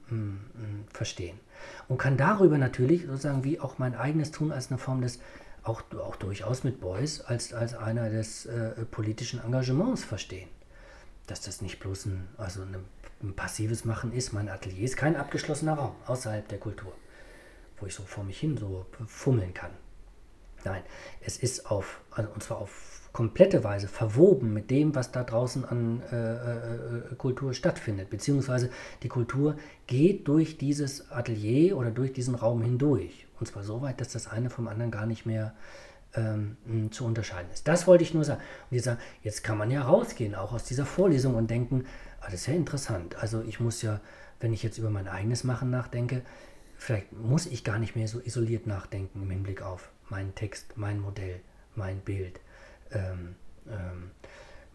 verstehen 0.91 1.39
und 1.87 1.97
kann 1.97 2.17
darüber 2.17 2.57
natürlich 2.57 3.05
sozusagen 3.05 3.43
wie 3.43 3.59
auch 3.59 3.77
mein 3.77 3.95
eigenes 3.95 4.31
Tun 4.31 4.51
als 4.51 4.69
eine 4.69 4.77
Form 4.77 5.01
des, 5.01 5.19
auch, 5.63 5.81
auch 5.93 6.15
durchaus 6.15 6.63
mit 6.63 6.79
Beuys, 6.81 7.21
als, 7.21 7.53
als 7.53 7.75
einer 7.75 8.09
des 8.09 8.45
äh, 8.45 8.85
politischen 8.85 9.43
Engagements 9.43 10.03
verstehen. 10.03 10.49
Dass 11.27 11.41
das 11.41 11.61
nicht 11.61 11.79
bloß 11.79 12.05
ein, 12.07 12.27
also 12.37 12.61
eine, 12.61 12.79
ein 13.21 13.35
passives 13.35 13.85
Machen 13.85 14.11
ist. 14.11 14.33
Mein 14.33 14.49
Atelier 14.49 14.83
ist 14.83 14.97
kein 14.97 15.15
abgeschlossener 15.15 15.75
Raum 15.75 15.95
außerhalb 16.05 16.47
der 16.47 16.59
Kultur, 16.59 16.91
wo 17.79 17.85
ich 17.85 17.95
so 17.95 18.03
vor 18.03 18.23
mich 18.23 18.39
hin 18.39 18.57
so 18.57 18.85
fummeln 19.07 19.53
kann. 19.53 19.71
Nein, 20.65 20.83
es 21.21 21.37
ist 21.37 21.69
auf, 21.69 22.01
also, 22.11 22.29
und 22.29 22.43
zwar 22.43 22.57
auf 22.57 23.02
komplette 23.13 23.63
Weise 23.63 23.87
verwoben 23.87 24.53
mit 24.53 24.71
dem, 24.71 24.95
was 24.95 25.11
da 25.11 25.23
draußen 25.23 25.63
an 25.63 26.01
äh, 26.11 26.15
äh, 26.15 27.15
Kultur 27.15 27.53
stattfindet. 27.53 28.09
Beziehungsweise 28.09 28.71
die 29.03 29.07
Kultur 29.07 29.55
geht 29.85 30.27
durch 30.27 30.57
dieses 30.57 31.11
Atelier 31.11 31.77
oder 31.77 31.91
durch 31.91 32.11
diesen 32.11 32.33
Raum 32.33 32.63
hindurch. 32.63 33.27
Und 33.39 33.45
zwar 33.45 33.63
so 33.63 33.81
weit, 33.83 34.01
dass 34.01 34.09
das 34.09 34.27
eine 34.27 34.49
vom 34.49 34.67
anderen 34.67 34.89
gar 34.89 35.05
nicht 35.05 35.27
mehr 35.27 35.53
ähm, 36.15 36.57
zu 36.91 37.05
unterscheiden 37.05 37.51
ist. 37.53 37.67
Das 37.67 37.85
wollte 37.85 38.03
ich 38.03 38.15
nur 38.15 38.23
sagen. 38.23 38.41
Und 38.71 38.75
jetzt, 38.75 38.89
jetzt 39.21 39.43
kann 39.43 39.59
man 39.59 39.69
ja 39.69 39.83
rausgehen, 39.83 40.33
auch 40.33 40.51
aus 40.51 40.63
dieser 40.63 40.85
Vorlesung 40.85 41.35
und 41.35 41.51
denken, 41.51 41.85
ah, 42.21 42.25
das 42.25 42.41
ist 42.41 42.47
ja 42.47 42.55
interessant. 42.55 43.15
Also 43.21 43.43
ich 43.43 43.59
muss 43.59 43.83
ja, 43.83 44.01
wenn 44.39 44.53
ich 44.53 44.63
jetzt 44.63 44.79
über 44.79 44.89
mein 44.89 45.07
eigenes 45.07 45.43
Machen 45.43 45.69
nachdenke, 45.69 46.23
vielleicht 46.77 47.13
muss 47.13 47.45
ich 47.45 47.63
gar 47.63 47.77
nicht 47.77 47.95
mehr 47.95 48.07
so 48.07 48.19
isoliert 48.19 48.65
nachdenken 48.65 49.21
im 49.21 49.29
Hinblick 49.29 49.61
auf 49.61 49.91
meinen 50.09 50.33
Text, 50.33 50.77
mein 50.77 50.99
Modell, 50.99 51.41
mein 51.75 51.99
Bild 51.99 52.39
ähm, 52.93 53.35
ähm, 53.67 54.11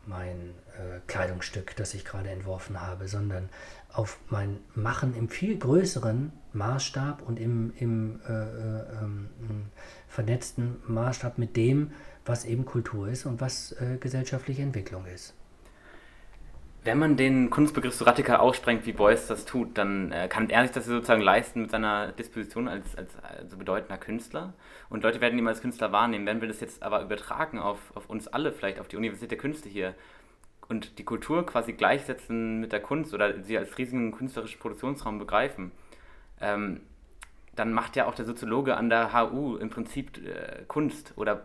mein 0.07 0.55
äh, 0.79 1.01
Kleidungsstück, 1.07 1.77
das 1.77 1.95
ich 1.95 2.05
gerade 2.05 2.31
entworfen 2.31 2.81
habe, 2.81 3.09
sondern 3.09 3.49
auf 3.93 4.19
mein 4.29 4.59
Machen 4.75 5.15
im 5.15 5.29
viel 5.29 5.59
größeren 5.59 6.33
Maßstab 6.53 7.23
und 7.23 7.39
im, 7.39 7.73
im 7.79 8.21
äh, 8.27 8.33
äh, 8.33 8.83
ähm, 9.03 9.29
vernetzten 10.09 10.77
Maßstab 10.87 11.39
mit 11.39 11.57
dem, 11.57 11.93
was 12.25 12.45
eben 12.45 12.65
Kultur 12.65 13.09
ist 13.09 13.27
und 13.27 13.41
was 13.41 13.73
äh, 13.73 13.99
gesellschaftliche 13.99 14.63
Entwicklung 14.63 15.05
ist. 15.07 15.35
Wenn 16.85 16.99
man 16.99 17.17
den 17.17 17.51
Kunstbegriff 17.51 17.95
so 17.95 18.05
radikal 18.05 18.37
aussprengt, 18.37 18.87
wie 18.87 18.93
Beuys 18.93 19.27
das 19.27 19.45
tut, 19.45 19.77
dann 19.77 20.13
äh, 20.13 20.29
kann 20.29 20.49
er 20.49 20.63
sich 20.63 20.73
das 20.73 20.87
sozusagen 20.87 21.21
leisten 21.21 21.63
mit 21.63 21.71
seiner 21.71 22.13
Disposition 22.13 22.69
als, 22.69 22.97
als, 22.97 23.17
als 23.23 23.57
bedeutender 23.57 23.99
Künstler. 23.99 24.55
Und 24.89 25.03
Leute 25.03 25.21
werden 25.21 25.39
ihn 25.39 25.47
als 25.49 25.61
Künstler 25.61 25.93
wahrnehmen. 25.93 26.25
Wenn 26.25 26.41
wir 26.41 26.49
das 26.49 26.61
jetzt 26.61 26.83
aber 26.83 27.03
übertragen 27.03 27.59
auf, 27.59 27.79
auf 27.95 28.09
uns 28.09 28.29
alle, 28.29 28.53
vielleicht 28.53 28.81
auf 28.81 28.89
die 28.89 28.97
Universität 28.97 29.33
der 29.33 29.39
Künste 29.39 29.69
hier, 29.69 29.95
und 30.69 30.99
die 30.99 31.05
Kultur 31.05 31.47
quasi 31.47 31.73
gleichsetzen 31.73 32.61
mit 32.61 32.73
der 32.73 32.81
Kunst 32.81 33.15
oder 33.15 33.43
sie 33.43 33.57
als 33.57 33.79
riesigen 33.79 34.13
künstlerischen 34.13 34.61
Produktionsraum 34.61 35.19
begreifen, 35.19 35.73
ähm, 36.41 36.83
dann 37.55 37.73
macht 37.73 37.97
ja 37.97 38.07
auch 38.07 38.15
der 38.15 38.25
Soziologe 38.25 38.77
an 38.77 38.89
der 38.89 39.13
HU 39.13 39.57
im 39.57 39.71
Prinzip 39.71 40.19
äh, 40.19 40.65
Kunst. 40.69 41.15
Oder 41.17 41.43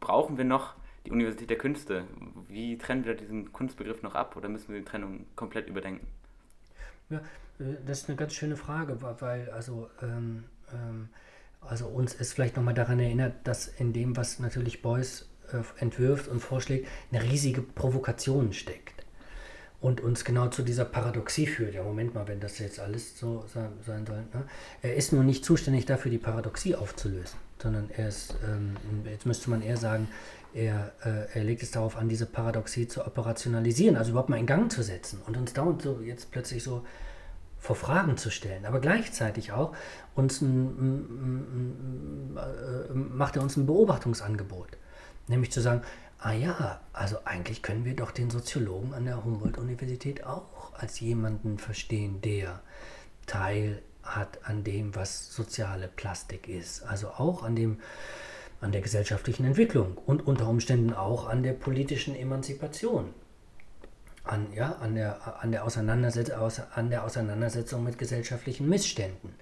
brauchen 0.00 0.38
wir 0.38 0.44
noch 0.44 0.74
die 1.06 1.10
Universität 1.10 1.50
der 1.50 1.58
Künste. 1.58 2.04
Wie 2.48 2.76
trennen 2.78 3.04
wir 3.04 3.14
diesen 3.14 3.52
Kunstbegriff 3.52 4.02
noch 4.02 4.14
ab 4.14 4.36
oder 4.36 4.48
müssen 4.48 4.72
wir 4.72 4.80
die 4.80 4.84
Trennung 4.84 5.26
komplett 5.36 5.68
überdenken? 5.68 6.06
Ja, 7.08 7.18
äh, 7.60 7.76
das 7.86 8.02
ist 8.02 8.08
eine 8.08 8.16
ganz 8.16 8.34
schöne 8.34 8.56
Frage, 8.56 9.00
weil 9.20 9.50
also, 9.50 9.88
ähm, 10.02 10.44
ähm, 10.72 11.08
also 11.60 11.86
uns 11.86 12.14
ist 12.14 12.34
vielleicht 12.34 12.56
nochmal 12.56 12.74
daran 12.74 12.98
erinnert, 12.98 13.34
dass 13.44 13.68
in 13.68 13.92
dem, 13.92 14.16
was 14.16 14.38
natürlich 14.38 14.82
Beuys 14.82 15.28
äh, 15.52 15.62
entwirft 15.80 16.28
und 16.28 16.40
vorschlägt, 16.40 16.88
eine 17.12 17.22
riesige 17.22 17.62
Provokation 17.62 18.52
steckt 18.52 19.04
und 19.80 20.00
uns 20.00 20.24
genau 20.24 20.48
zu 20.48 20.62
dieser 20.62 20.84
Paradoxie 20.84 21.46
führt. 21.46 21.74
Ja, 21.74 21.82
Moment 21.82 22.14
mal, 22.14 22.26
wenn 22.26 22.40
das 22.40 22.58
jetzt 22.58 22.80
alles 22.80 23.18
so 23.18 23.44
sein, 23.52 23.72
sein 23.84 24.06
soll. 24.06 24.24
Ne? 24.34 24.44
Er 24.82 24.96
ist 24.96 25.12
nur 25.12 25.22
nicht 25.22 25.44
zuständig 25.44 25.86
dafür, 25.86 26.10
die 26.10 26.18
Paradoxie 26.18 26.74
aufzulösen, 26.74 27.38
sondern 27.62 27.90
er 27.90 28.08
ist, 28.08 28.34
ähm, 28.44 28.76
jetzt 29.04 29.26
müsste 29.26 29.50
man 29.50 29.62
eher 29.62 29.76
sagen, 29.76 30.08
er, 30.54 30.92
äh, 31.04 31.38
er 31.38 31.44
legt 31.44 31.62
es 31.62 31.70
darauf 31.70 31.96
an, 31.96 32.08
diese 32.08 32.26
Paradoxie 32.26 32.88
zu 32.88 33.06
operationalisieren, 33.06 33.96
also 33.96 34.10
überhaupt 34.10 34.30
mal 34.30 34.38
in 34.38 34.46
Gang 34.46 34.70
zu 34.70 34.82
setzen 34.82 35.20
und 35.26 35.36
uns 35.36 35.52
dauernd 35.52 35.82
so 35.82 36.00
jetzt 36.00 36.30
plötzlich 36.30 36.62
so 36.62 36.84
vor 37.58 37.76
Fragen 37.76 38.16
zu 38.16 38.30
stellen, 38.30 38.64
aber 38.64 38.80
gleichzeitig 38.80 39.52
auch 39.52 39.74
uns 40.14 40.40
ein, 40.40 42.36
äh, 42.36 42.94
macht 42.94 43.36
er 43.36 43.42
uns 43.42 43.56
ein 43.56 43.66
Beobachtungsangebot, 43.66 44.68
nämlich 45.26 45.50
zu 45.50 45.60
sagen, 45.60 45.82
ah 46.18 46.32
ja, 46.32 46.80
also 46.92 47.18
eigentlich 47.24 47.62
können 47.62 47.84
wir 47.84 47.96
doch 47.96 48.10
den 48.10 48.30
Soziologen 48.30 48.94
an 48.94 49.04
der 49.04 49.24
Humboldt-Universität 49.24 50.24
auch 50.24 50.72
als 50.74 51.00
jemanden 51.00 51.58
verstehen, 51.58 52.20
der 52.20 52.60
Teil 53.26 53.82
hat 54.06 54.38
an 54.44 54.64
dem, 54.64 54.94
was 54.94 55.34
soziale 55.34 55.88
Plastik 55.88 56.48
ist, 56.48 56.82
also 56.84 57.08
auch 57.08 57.42
an 57.42 57.56
dem 57.56 57.78
an 58.60 58.72
der 58.72 58.80
gesellschaftlichen 58.80 59.44
Entwicklung 59.44 59.98
und 60.06 60.26
unter 60.26 60.48
Umständen 60.48 60.94
auch 60.94 61.28
an 61.28 61.42
der 61.42 61.52
politischen 61.52 62.16
Emanzipation 62.16 63.12
an, 64.24 64.52
ja, 64.54 64.72
an, 64.76 64.94
der, 64.94 65.42
an, 65.42 65.52
der 65.52 65.64
Auseinandersetz 65.64 66.30
an 66.30 66.90
der 66.90 67.04
Auseinandersetzung 67.04 67.84
mit 67.84 67.98
gesellschaftlichen 67.98 68.68
Missständen. 68.68 69.34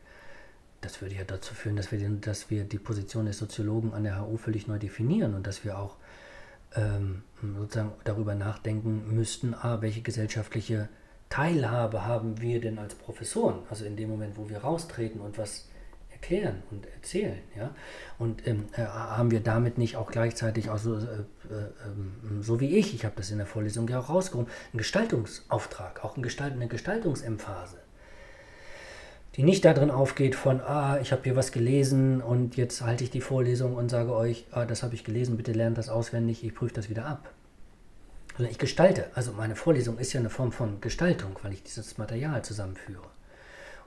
Das 0.81 1.01
würde 1.01 1.15
ja 1.15 1.25
dazu 1.25 1.55
führen, 1.55 1.77
dass 1.77 1.91
wir, 1.91 1.99
den, 1.99 2.21
dass 2.21 2.51
wir 2.51 2.65
die 2.65 2.79
Position 2.79 3.27
des 3.27 3.39
Soziologen 3.39 3.95
an 3.95 4.05
der 4.05 4.21
HU 4.21 4.37
völlig 4.37 4.67
neu 4.67 4.79
definieren 4.79 5.35
und 5.35 5.47
dass 5.47 5.65
wir 5.65 5.79
auch 5.79 5.97
ähm, 6.77 7.23
sozusagen 7.41 7.93
darüber 8.05 8.35
nachdenken 8.35 9.15
müssten, 9.15 9.55
ah, 9.55 9.81
welche 9.81 10.03
gesellschaftliche 10.03 10.89
Teilhabe 11.35 12.07
haben 12.07 12.41
wir 12.41 12.61
denn 12.61 12.79
als 12.79 12.95
Professoren? 12.95 13.57
Also 13.69 13.85
in 13.85 13.97
dem 13.97 14.09
Moment, 14.09 14.39
wo 14.39 14.49
wir 14.49 14.59
raustreten 14.59 15.21
und 15.21 15.37
was 15.37 15.67
erklären 16.13 16.63
und 16.71 16.87
erzählen. 16.87 17.41
Ja? 17.57 17.75
Und 18.21 18.47
ähm, 18.47 18.67
äh, 18.77 18.85
haben 18.85 19.33
wir 19.33 19.41
damit 19.41 19.77
nicht 19.77 19.97
auch 19.97 20.13
gleichzeitig 20.13 20.71
auch 20.71 20.79
so, 20.79 20.95
äh, 20.95 21.01
äh, 21.01 22.41
so 22.41 22.61
wie 22.61 22.77
ich, 22.77 22.95
ich 22.95 23.05
habe 23.05 23.17
das 23.17 23.33
in 23.33 23.39
der 23.39 23.49
Vorlesung 23.49 23.89
ja 23.89 23.99
auch 23.99 24.11
rausgehoben, 24.11 24.49
einen 24.73 24.79
Gestaltungsauftrag, 24.79 26.05
auch 26.05 26.15
eine, 26.15 26.23
Gestalt, 26.23 26.53
eine 26.53 26.69
Gestaltungsemphase, 26.69 27.79
die 29.35 29.43
nicht 29.43 29.65
darin 29.65 29.91
aufgeht 29.91 30.37
von, 30.37 30.61
ah, 30.61 31.01
ich 31.03 31.11
habe 31.11 31.25
hier 31.25 31.35
was 31.35 31.51
gelesen 31.51 32.21
und 32.21 32.57
jetzt 32.57 32.83
halte 32.83 33.03
ich 33.03 33.11
die 33.11 33.21
Vorlesung 33.21 33.75
und 33.75 33.89
sage 33.89 34.15
euch, 34.15 34.47
ah, 34.53 34.67
das 34.67 34.85
habe 34.85 34.95
ich 34.95 35.03
gelesen, 35.03 35.37
bitte 35.37 35.51
lernt 35.51 35.79
das 35.79 35.89
auswendig, 35.89 36.45
ich 36.45 36.55
prüfe 36.55 36.75
das 36.75 36.89
wieder 36.89 37.07
ab. 37.07 37.29
Sondern 38.37 38.51
ich 38.51 38.59
gestalte, 38.59 39.11
also 39.15 39.33
meine 39.33 39.57
Vorlesung 39.57 39.99
ist 39.99 40.13
ja 40.13 40.21
eine 40.21 40.31
Form 40.31 40.53
von 40.53 40.81
Gestaltung, 40.81 41.39
weil 41.43 41.53
ich 41.53 41.63
dieses 41.63 41.99
Material 41.99 42.45
zusammenführe. 42.45 43.07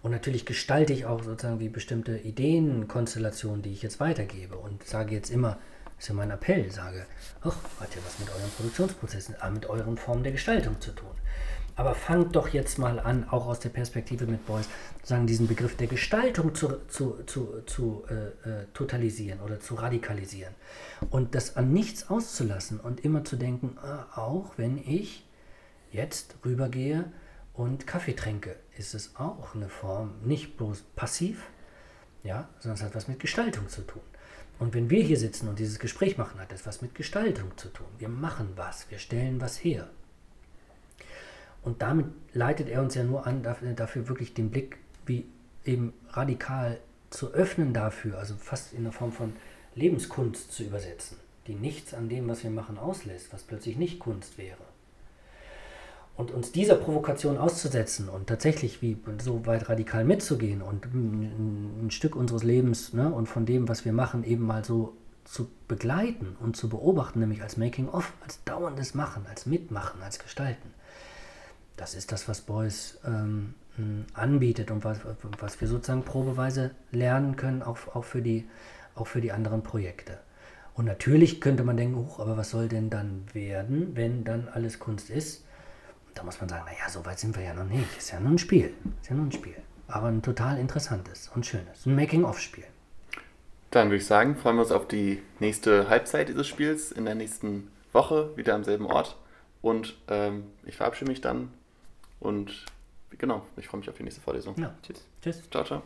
Und 0.01 0.11
natürlich 0.11 0.45
gestalte 0.45 0.93
ich 0.93 1.05
auch 1.05 1.23
sozusagen 1.23 1.59
wie 1.59 1.69
bestimmte 1.69 2.17
Ideenkonstellationen, 2.17 3.61
die 3.61 3.73
ich 3.73 3.81
jetzt 3.81 3.99
weitergebe 3.99 4.55
und 4.55 4.83
sage 4.85 5.15
jetzt 5.15 5.29
immer, 5.29 5.57
das 5.97 6.05
ist 6.05 6.09
ja 6.09 6.15
mein 6.15 6.31
Appell, 6.31 6.71
sage, 6.71 7.05
ach, 7.41 7.57
hat 7.79 7.95
ja 7.95 8.01
was 8.05 8.19
mit 8.19 8.29
euren 8.29 8.51
Produktionsprozessen, 8.51 9.35
äh, 9.41 9.49
mit 9.49 9.65
euren 9.65 9.97
Formen 9.97 10.23
der 10.23 10.31
Gestaltung 10.31 10.79
zu 10.79 10.91
tun. 10.91 11.09
Aber 11.77 11.93
fangt 11.93 12.35
doch 12.35 12.49
jetzt 12.49 12.79
mal 12.79 12.99
an, 12.99 13.29
auch 13.29 13.45
aus 13.45 13.59
der 13.59 13.69
Perspektive 13.69 14.25
mit 14.25 14.45
Beuys, 14.47 14.67
sagen, 15.03 15.27
diesen 15.27 15.47
Begriff 15.47 15.77
der 15.77 15.85
Gestaltung 15.85 16.55
zu, 16.55 16.79
zu, 16.87 17.23
zu, 17.25 17.61
zu 17.67 18.03
äh, 18.09 18.49
äh, 18.49 18.65
totalisieren 18.73 19.39
oder 19.41 19.59
zu 19.59 19.75
radikalisieren. 19.75 20.55
Und 21.11 21.35
das 21.35 21.55
an 21.55 21.71
nichts 21.71 22.09
auszulassen 22.09 22.79
und 22.79 23.05
immer 23.05 23.23
zu 23.23 23.35
denken, 23.35 23.77
äh, 23.77 24.19
auch 24.19 24.53
wenn 24.57 24.79
ich 24.79 25.23
jetzt 25.91 26.35
rübergehe 26.43 27.05
und 27.53 27.85
Kaffee 27.85 28.13
trinke, 28.13 28.55
ist 28.75 28.95
es 28.95 29.15
auch 29.15 29.53
eine 29.53 29.69
Form, 29.69 30.15
nicht 30.23 30.57
bloß 30.57 30.83
passiv, 30.95 31.43
ja, 32.23 32.49
sondern 32.57 32.79
es 32.79 32.83
hat 32.83 32.95
was 32.95 33.07
mit 33.07 33.19
Gestaltung 33.19 33.69
zu 33.69 33.81
tun. 33.81 34.01
Und 34.57 34.73
wenn 34.73 34.89
wir 34.89 35.03
hier 35.03 35.17
sitzen 35.17 35.47
und 35.47 35.59
dieses 35.59 35.77
Gespräch 35.77 36.17
machen, 36.17 36.39
hat 36.39 36.51
es 36.51 36.65
was 36.65 36.81
mit 36.81 36.95
Gestaltung 36.95 37.55
zu 37.55 37.69
tun. 37.69 37.85
Wir 37.99 38.09
machen 38.09 38.53
was, 38.55 38.89
wir 38.89 38.97
stellen 38.97 39.39
was 39.39 39.63
her. 39.63 39.87
Und 41.67 41.81
damit 41.81 42.05
leitet 42.31 42.69
er 42.69 42.81
uns 42.81 42.95
ja 42.95 43.03
nur 43.03 43.27
an, 43.27 43.43
dafür, 43.43 44.07
wirklich 44.07 44.33
den 44.33 44.51
Blick 44.51 44.77
wie 45.05 45.25
eben 45.65 45.91
radikal 46.11 46.77
zu 47.09 47.33
öffnen 47.33 47.73
dafür, 47.73 48.17
also 48.17 48.35
fast 48.39 48.71
in 48.71 48.83
der 48.83 48.93
Form 48.93 49.11
von 49.11 49.33
Lebenskunst 49.75 50.53
zu 50.53 50.63
übersetzen, 50.63 51.17
die 51.45 51.55
nichts 51.55 51.93
an 51.93 52.07
dem, 52.07 52.29
was 52.29 52.41
wir 52.45 52.51
machen, 52.51 52.77
auslässt, 52.77 53.33
was 53.33 53.43
plötzlich 53.43 53.75
nicht 53.75 53.99
Kunst 53.99 54.37
wäre. 54.37 54.63
Und 56.15 56.31
uns 56.31 56.53
dieser 56.53 56.75
Provokation 56.75 57.37
auszusetzen 57.37 58.07
und 58.07 58.27
tatsächlich 58.27 58.81
wie 58.81 58.95
so 59.21 59.45
weit 59.45 59.67
radikal 59.67 60.05
mitzugehen 60.05 60.61
und 60.61 60.85
ein, 60.85 61.87
ein 61.87 61.91
Stück 61.91 62.15
unseres 62.15 62.43
Lebens 62.43 62.93
ne, 62.93 63.11
und 63.11 63.27
von 63.27 63.45
dem, 63.45 63.67
was 63.67 63.83
wir 63.83 63.91
machen, 63.91 64.23
eben 64.23 64.45
mal 64.45 64.63
so 64.63 64.93
zu 65.25 65.49
begleiten 65.67 66.37
und 66.39 66.55
zu 66.55 66.69
beobachten, 66.69 67.19
nämlich 67.19 67.41
als 67.41 67.57
Making-of, 67.57 68.13
als 68.23 68.41
dauerndes 68.45 68.93
Machen, 68.93 69.25
als 69.27 69.45
Mitmachen, 69.45 70.01
als 70.01 70.19
Gestalten 70.19 70.77
das 71.77 71.93
ist 71.93 72.11
das, 72.11 72.27
was 72.27 72.41
Beuys 72.41 72.99
ähm, 73.05 73.53
anbietet 74.13 74.71
und 74.71 74.83
was, 74.83 74.99
was 75.39 75.61
wir 75.61 75.67
sozusagen 75.67 76.03
probeweise 76.03 76.71
lernen 76.91 77.35
können, 77.35 77.61
auch, 77.61 77.77
auch, 77.95 78.03
für 78.03 78.21
die, 78.21 78.47
auch 78.95 79.07
für 79.07 79.21
die 79.21 79.31
anderen 79.31 79.63
Projekte. 79.63 80.17
Und 80.73 80.85
natürlich 80.85 81.39
könnte 81.39 81.63
man 81.63 81.77
denken, 81.77 81.95
hoch, 81.97 82.19
aber 82.19 82.37
was 82.37 82.49
soll 82.49 82.67
denn 82.67 82.89
dann 82.89 83.25
werden, 83.33 83.95
wenn 83.95 84.23
dann 84.23 84.47
alles 84.53 84.79
Kunst 84.79 85.09
ist? 85.09 85.43
Und 86.07 86.17
da 86.17 86.23
muss 86.23 86.39
man 86.39 86.49
sagen, 86.49 86.65
naja, 86.65 86.89
so 86.89 87.05
weit 87.05 87.19
sind 87.19 87.35
wir 87.35 87.43
ja 87.43 87.53
noch 87.53 87.65
nicht. 87.65 87.97
Ist 87.97 88.11
ja 88.11 88.19
nur 88.19 88.31
ein 88.31 88.37
Spiel. 88.37 88.73
Ist 89.01 89.09
ja 89.09 89.15
nur 89.15 89.25
ein 89.25 89.31
Spiel. 89.31 89.55
Aber 89.87 90.07
ein 90.07 90.21
total 90.21 90.59
interessantes 90.59 91.29
und 91.33 91.45
schönes. 91.45 91.85
Ein 91.85 91.95
Making-of-Spiel. 91.95 92.65
Dann 93.71 93.87
würde 93.87 93.97
ich 93.97 94.05
sagen, 94.05 94.35
freuen 94.35 94.55
wir 94.57 94.61
uns 94.61 94.71
auf 94.71 94.87
die 94.87 95.21
nächste 95.39 95.89
Halbzeit 95.89 96.29
dieses 96.29 96.47
Spiels 96.47 96.91
in 96.91 97.05
der 97.05 97.15
nächsten 97.15 97.69
Woche, 97.91 98.35
wieder 98.35 98.55
am 98.55 98.63
selben 98.63 98.85
Ort. 98.85 99.17
Und 99.61 99.97
ähm, 100.07 100.43
ich 100.65 100.77
verabschiede 100.77 101.09
mich 101.09 101.21
dann 101.21 101.51
und 102.19 102.65
genau, 103.17 103.45
ich 103.57 103.67
freue 103.67 103.79
mich 103.79 103.89
auf 103.89 103.97
die 103.97 104.03
nächste 104.03 104.21
Vorlesung. 104.21 104.55
Ja. 104.57 104.75
Tschüss. 104.81 105.07
Tschüss. 105.21 105.49
Ciao, 105.49 105.63
ciao. 105.63 105.81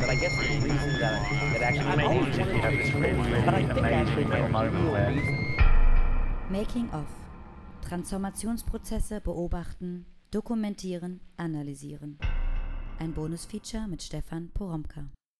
But 0.00 0.08
I 0.08 0.16
guess 0.16 0.32
the 0.38 0.60
reason 0.60 1.00
that, 1.00 1.22
that 1.52 1.62
actually 1.62 1.96
made 1.96 2.52
me 2.52 2.58
have 2.58 2.76
this 2.76 2.92
really, 2.94 3.12
really 3.12 3.64
amazing 3.70 4.28
little 4.28 4.48
moment 4.48 4.92
where 4.92 5.10
Making 6.50 6.90
of. 6.92 7.06
Transformationsprozesse 7.88 9.20
beobachten, 9.20 10.06
dokumentieren, 10.30 11.20
analysieren. 11.36 12.18
Ein 12.98 13.14
Bonusfeature 13.14 13.88
mit 13.88 14.02
Stefan 14.02 14.50
Poromka. 14.50 15.08